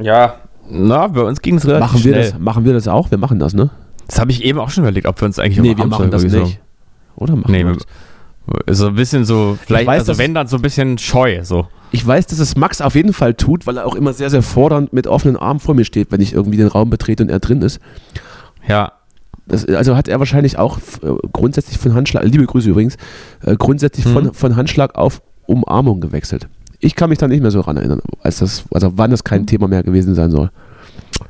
[0.00, 0.34] Ja,
[0.68, 2.30] na, bei uns ging es relativ Machen wir, schnell.
[2.32, 3.10] das, machen wir das auch?
[3.12, 3.70] Wir machen das, ne?
[4.08, 6.10] Das habe ich eben auch schon überlegt, ob wir uns eigentlich Nee, wir umarmen machen
[6.10, 6.60] das sollen, irgendwie nicht.
[7.16, 8.78] Oder machen Nee, wir das?
[8.78, 11.68] So ein bisschen so, vielleicht, weiß, also wenn dann so ein bisschen scheu, so.
[11.92, 14.42] Ich weiß, dass es Max auf jeden Fall tut, weil er auch immer sehr, sehr
[14.42, 17.38] fordernd mit offenen Armen vor mir steht, wenn ich irgendwie den Raum betrete und er
[17.38, 17.80] drin ist.
[18.66, 18.92] Ja,
[19.46, 22.96] Das, also hat er wahrscheinlich auch äh, grundsätzlich von Handschlag, liebe Grüße übrigens,
[23.44, 24.12] äh, grundsätzlich Mhm.
[24.12, 26.48] von, von Handschlag auf Umarmung gewechselt.
[26.80, 29.16] Ich kann mich da nicht mehr so ran erinnern, als das, also wann Mhm.
[29.24, 30.50] kein Thema mehr gewesen sein soll.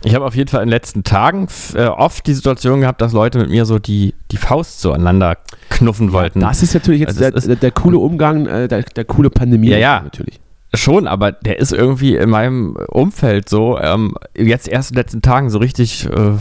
[0.05, 3.13] Ich habe auf jeden Fall in den letzten Tagen äh, oft die Situation gehabt, dass
[3.13, 5.39] Leute mit mir so die, die Faust so aneinander
[5.71, 6.41] knuffen wollten.
[6.41, 9.31] Das ist natürlich jetzt Also der, ist- der, der coole Umgang, äh, der, der coole
[9.31, 9.69] Pandemie.
[9.71, 10.01] Ja, ja.
[10.03, 10.41] Natürlich.
[10.75, 15.21] Schon, aber der ist irgendwie in meinem Umfeld so, ähm, jetzt erst in den letzten
[15.21, 16.33] Tagen so richtig äh,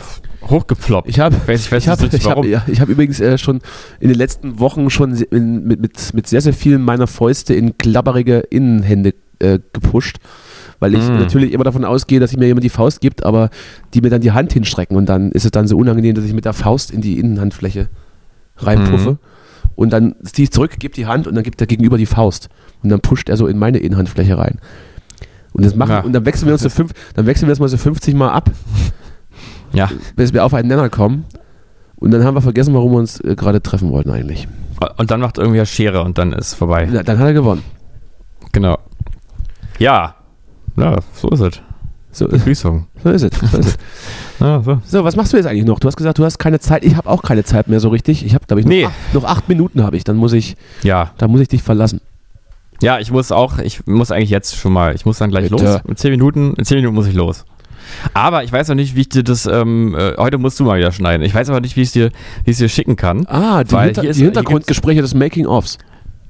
[0.49, 1.09] hochgeploppt.
[1.09, 3.59] Ich habe Ich ich hab, ich hab, ja, ich hab übrigens äh, schon
[3.99, 7.77] in den letzten Wochen schon in, mit, mit, mit sehr, sehr vielen meiner Fäuste in
[7.77, 10.17] klabberige Innenhände äh, gepusht,
[10.81, 11.13] weil ich Mm.
[11.19, 13.49] natürlich immer davon ausgehe, dass sich mir jemand die Faust gibt, aber
[13.93, 16.33] die mir dann die Hand hinstrecken und dann ist es dann so unangenehm, dass ich
[16.33, 17.87] mit der Faust in die Innenhandfläche
[18.57, 19.17] reinpuffe Mhm.
[19.75, 22.49] und dann ziehe ich zurück, gebe die Hand und dann gibt der Gegenüber die Faust
[22.83, 24.57] und dann pusht er so in meine Innenhandfläche rein.
[25.53, 25.99] Und, das machen, Ja.
[26.01, 28.29] und dann wechseln wir uns so fünf, dann wechseln wir das mal so 50 Mal
[28.29, 28.51] ab
[29.73, 31.23] Ja, bis wir auf einen Nenner kommen.
[31.95, 34.47] Und dann haben wir vergessen, warum wir uns äh, gerade treffen wollten eigentlich.
[34.97, 36.89] und dann macht irgendwer Schere und dann ist vorbei.
[36.91, 37.61] Ja, dann hat er gewonnen.
[38.51, 38.77] Genau.
[39.77, 40.15] Ja,
[40.77, 41.61] ja, so ist es.
[42.13, 42.87] So, Begrüßung.
[43.03, 43.31] so ist es.
[43.51, 43.77] So, ist es.
[44.41, 44.81] Ja, so.
[44.87, 45.79] so, was machst du jetzt eigentlich noch?
[45.79, 46.83] Du hast gesagt, du hast keine Zeit.
[46.83, 48.25] Ich habe auch keine Zeit mehr so richtig.
[48.25, 48.85] Ich habe, glaube ich, noch, Nee.
[48.85, 50.03] acht, noch acht Minuten habe ich.
[50.03, 51.11] Dann muss ich, ja.
[51.19, 52.01] dann muss ich dich verlassen.
[52.81, 55.63] Ja, ich muss auch, ich muss eigentlich jetzt schon mal, ich muss dann gleich Bitte.
[55.63, 55.81] los.
[55.87, 57.45] In zehn Minuten, in zehn Minuten muss ich los.
[58.15, 60.79] Aber ich weiß noch nicht, wie ich dir das, ähm, äh, heute musst du mal
[60.79, 61.23] wieder schneiden.
[61.23, 62.07] Ich weiß aber nicht, wie ich es dir,
[62.43, 63.27] wie ich es dir schicken kann.
[63.27, 65.77] Ah, die, Weil Hinter die Hintergrundgespräche des Making-ofs.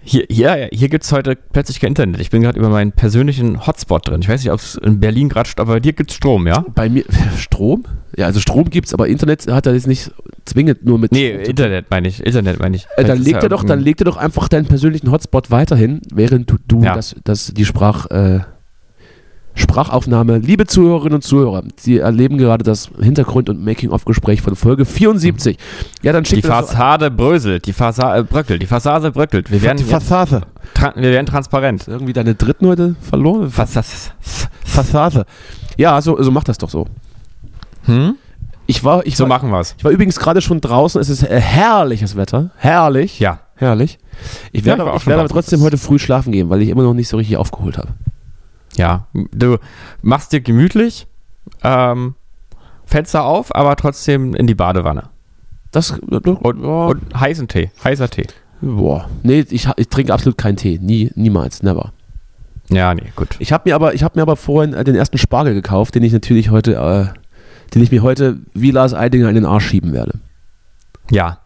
[0.04, 2.20] Hier, hier, hier gibt es heute plötzlich kein Internet.
[2.22, 4.22] Ich bin gerade über meinen persönlichen Hotspot drin.
[4.22, 6.66] Ich weiß nicht, ob es in Berlin gerade, aber bei dir gibt es Strom, ja?
[6.74, 7.04] Bei mir,
[7.38, 7.84] Strom?
[8.18, 10.12] Ja, also Strom gibt's, aber Internet hat er jetzt nicht
[10.46, 11.12] zwingend nur mit.
[11.12, 11.30] Nee.
[11.44, 12.26] Internet meine ich.
[12.26, 12.88] Internet meine ich.
[12.98, 15.12] Äh, dann ist leg ja dir doch, dann irgendein- leg dir doch einfach deinen persönlichen
[15.12, 16.96] Hotspot weiterhin, während du, du Ja.
[16.96, 18.40] das, das, die Sprach, äh,
[19.54, 20.38] Sprachaufnahme.
[20.40, 25.58] Liebe Zuhörerinnen und Zuhörer, Sie erleben gerade das Hintergrund- und Making-of-Gespräch von Folge 74.
[26.02, 29.52] Ja, dann Die schickt das doch- Fassade bröselt, die Fassade bröckelt, die Fassade bröckelt.
[29.52, 30.42] Wir werden, die Fassade.
[30.96, 31.88] wir werden transparent.
[31.88, 33.50] Irgendwie deine dritten heute verloren?
[33.50, 33.88] Fassade.
[34.64, 35.26] Fassade.
[35.78, 36.86] Ja, so, so mach das doch so.
[37.86, 38.16] Hm?
[38.68, 39.76] Ich war, ich So war, machen wir's.
[39.78, 41.02] ich war übrigens gerade schon draußen.
[41.02, 42.52] Es ist äh, herrliches Wetter.
[42.58, 43.20] Herrlich.
[43.20, 43.40] Ja.
[43.56, 44.00] Herrlich.
[44.54, 46.62] Ich Ja, werde, ich auch ich schon werde aber trotzdem heute früh schlafen gehen, weil
[46.62, 47.90] ich immer noch nicht so richtig aufgeholt habe.
[48.76, 49.08] Ja.
[49.14, 49.58] Du
[50.02, 51.08] machst dir gemütlich,
[51.64, 52.16] ähm,
[52.86, 55.10] Fenster auf, aber trotzdem in die Badewanne.
[55.72, 58.28] Das, Und, ja, und heißen Tee, heißer Tee.
[58.62, 59.10] boah.
[59.24, 60.78] Nee, ich, ich trinke absolut keinen Tee.
[60.82, 61.94] Nie, niemals, never.
[62.70, 63.36] Ja, nee, gut.
[63.40, 66.04] Ich habe mir aber, ich habe mir aber vorhin äh, den ersten Spargel gekauft, den
[66.04, 67.20] ich natürlich heute, äh,
[67.74, 70.20] den ich mir heute wie Lars Eidinger in den Arsch schieben werde.
[71.10, 71.40] Ja.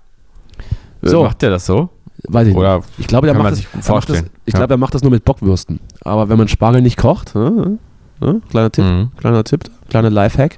[1.01, 1.23] So.
[1.23, 1.89] Macht der das so?
[2.29, 2.57] Weiß ich nicht.
[2.59, 4.29] Oder Ich glaube, der macht das, er macht das, vorstellen.
[4.45, 4.59] ich Ja.
[4.59, 5.79] glaube, er macht das nur mit Bockwürsten.
[6.03, 9.11] Aber wenn man Spargel nicht kocht, äh, äh, kleiner Tipp, Mhm.
[9.17, 10.57] kleiner Tipp, kleiner Lifehack,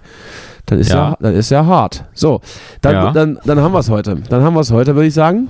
[0.65, 1.11] dann ist Ja.
[1.11, 2.05] er, dann ist er hart.
[2.13, 2.41] So,
[2.81, 3.11] dann, Ja.
[3.11, 4.15] dann, dann haben wir es heute.
[4.29, 5.47] Dann haben wir es heute, würde ich sagen.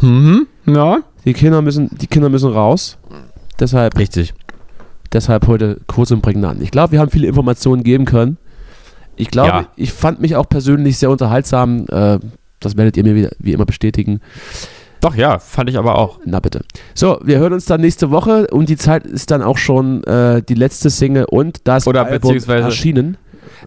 [0.00, 0.46] Mhm.
[0.66, 0.98] Ja.
[1.24, 2.98] Die Kinder müssen, die Kinder müssen raus.
[3.58, 4.34] Deshalb, Richtig.
[5.12, 6.62] deshalb heute kurz und prägnant.
[6.62, 8.36] Ich glaube, wir haben viele Informationen geben können.
[9.16, 9.66] Ich glaube, Ja.
[9.76, 11.86] ich fand mich auch persönlich sehr unterhaltsam.
[11.88, 12.18] Äh,
[12.60, 14.20] das werdet ihr mir wieder, wie immer bestätigen.
[15.00, 16.18] Doch, ja, fand ich aber auch.
[16.24, 16.62] Na bitte.
[16.94, 20.42] So, wir hören uns dann nächste Woche und die Zeit ist dann auch schon äh,
[20.42, 23.16] die letzte Single und das Oder Album beziehungsweise- erschienen.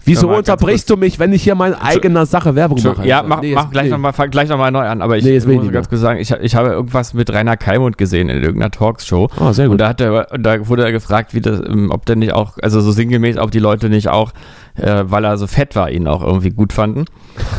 [0.05, 3.07] Wieso unterbrichst du mich, wenn ich hier meine eigener Sache Werbung mache?
[3.07, 3.89] Ja, mach, Nee, mach gleich nee.
[3.91, 4.13] nochmal
[4.47, 5.01] noch mal neu an.
[5.01, 7.97] Aber ich Nee, ich muss ganz kurz sagen, ich, ich habe irgendwas mit Rainer Kalmund
[7.97, 9.29] gesehen in irgendeiner Talkshow.
[9.39, 9.81] Ah, sehr Und gut.
[9.81, 12.57] da, hat er, und da wurde er gefragt, wie das, ähm, ob der nicht auch,
[12.61, 14.31] also so sinngemäß, ob die Leute nicht auch,
[14.75, 17.05] äh, weil er so fett war, ihn auch irgendwie gut fanden.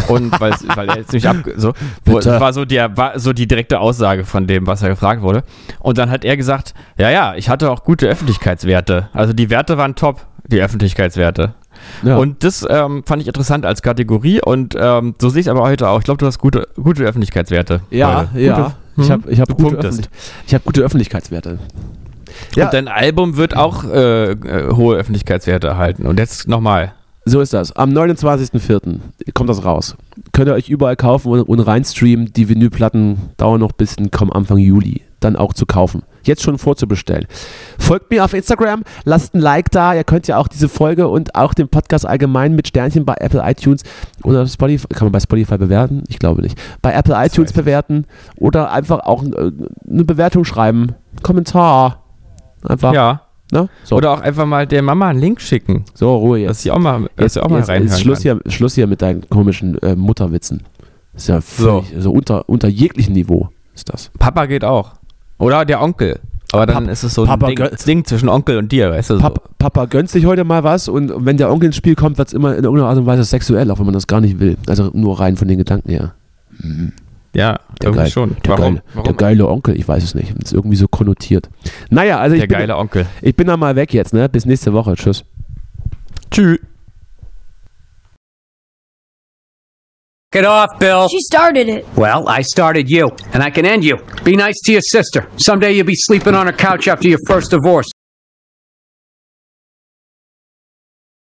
[0.09, 0.53] Und weil,
[0.89, 1.73] er jetzt nicht ab, so,
[2.05, 5.43] wo, war so der, war so die direkte Aussage von dem, was er gefragt wurde.
[5.79, 9.09] Und dann hat er gesagt, ja, ja, ich hatte auch gute Öffentlichkeitswerte.
[9.13, 11.55] Also die Werte waren top, die Öffentlichkeitswerte.
[12.03, 12.17] Ja.
[12.17, 15.63] Und das ähm, fand ich interessant als Kategorie und ähm, so sehe ich es aber
[15.63, 15.99] heute auch.
[15.99, 17.81] Ich glaube, du hast gute, gute Öffentlichkeitswerte.
[17.91, 18.41] ja, heute.
[18.41, 18.57] ja.
[18.57, 19.13] Gute, ich hm?
[19.13, 19.77] habe ich hab Du gute.
[19.79, 20.09] Öffentlich
[20.47, 21.59] ich hab gute Öffentlichkeitswerte.
[22.57, 22.67] Ja.
[22.67, 26.07] Und dein Album wird auch äh, äh, hohe Öffentlichkeitswerte erhalten.
[26.07, 26.93] Und jetzt nochmal.
[27.25, 27.73] So ist das.
[27.77, 28.99] Am 29.04.
[29.35, 29.97] kommt das raus.
[30.33, 32.33] Könnt ihr euch überall kaufen und, reinstreamen.
[32.33, 35.03] Die Vinylplatten dauern noch bis in, kommen Anfang Juli.
[35.21, 36.03] Dann auch zu kaufen.
[36.23, 37.27] Jetzt schon vorzubestellen.
[37.79, 39.95] Folgt mir auf Instagram, lasst ein Like da.
[39.95, 43.43] Ihr könnt ja auch diese Folge und auch den Podcast allgemein mit Sternchen bei Apple
[43.45, 43.83] iTunes
[44.23, 46.05] oder Spotify, kann man bei Spotify bewerten?
[46.09, 46.59] Ich glaube nicht.
[46.83, 48.05] Bei Apple iTunes weiß ich bewerten
[48.37, 49.53] oder einfach auch äh,
[49.89, 50.95] eine Bewertung schreiben.
[51.23, 52.05] Kommentar.
[52.63, 52.93] Einfach.
[52.93, 53.23] Ja.
[53.53, 53.69] Ne?
[53.83, 56.51] So, Oder auch einfach mal der Mama einen Link schicken, so, Ruhe jetzt.
[56.51, 58.41] dass sie auch mal, dass Jetzt, auch mal jetzt ist Schluss kann.
[58.45, 60.63] hier, Schluss hier mit deinen komischen äh, Mutterwitzen.
[61.15, 62.13] Ist ja völlig, so.
[62.13, 64.13] unter, unter jeglichem Niveau ist das.
[64.19, 64.93] Papa geht auch.
[65.41, 66.21] Oder der Onkel.
[66.53, 69.11] Aber dann Pap- ist es so ein Papa Ding, Ding zwischen Onkel und dir, weißt
[69.11, 69.15] du?
[69.17, 69.21] So.
[69.21, 72.29] Papa, Papa gönnt sich heute mal was und wenn der Onkel ins Spiel kommt, wird
[72.29, 74.57] es immer in irgendeiner Art und Weise sexuell, auch wenn man das gar nicht will.
[74.69, 76.13] Also nur rein von den Gedanken her.
[77.33, 78.37] Ja, Der, irgendwie geil, schon.
[78.45, 78.65] der, Warum?
[78.65, 79.05] Geile, Warum?
[79.05, 80.35] der geile Onkel, ich weiß es nicht.
[80.43, 81.49] Ist irgendwie so konnotiert.
[81.89, 83.07] Naja, also ich Der bin, geile Onkel.
[83.23, 84.29] ich bin dann mal weg jetzt, ne?
[84.29, 84.95] Bis nächste Woche.
[84.97, 85.25] Tschüss.
[86.33, 86.59] Tschüss.
[90.33, 91.09] Get off, Bill.
[91.09, 91.85] She started it.
[91.97, 93.99] Well, I started you, and I can end you.
[94.23, 95.29] Be nice to your sister.
[95.37, 97.89] Someday you'll be sleeping on her couch after your first divorce.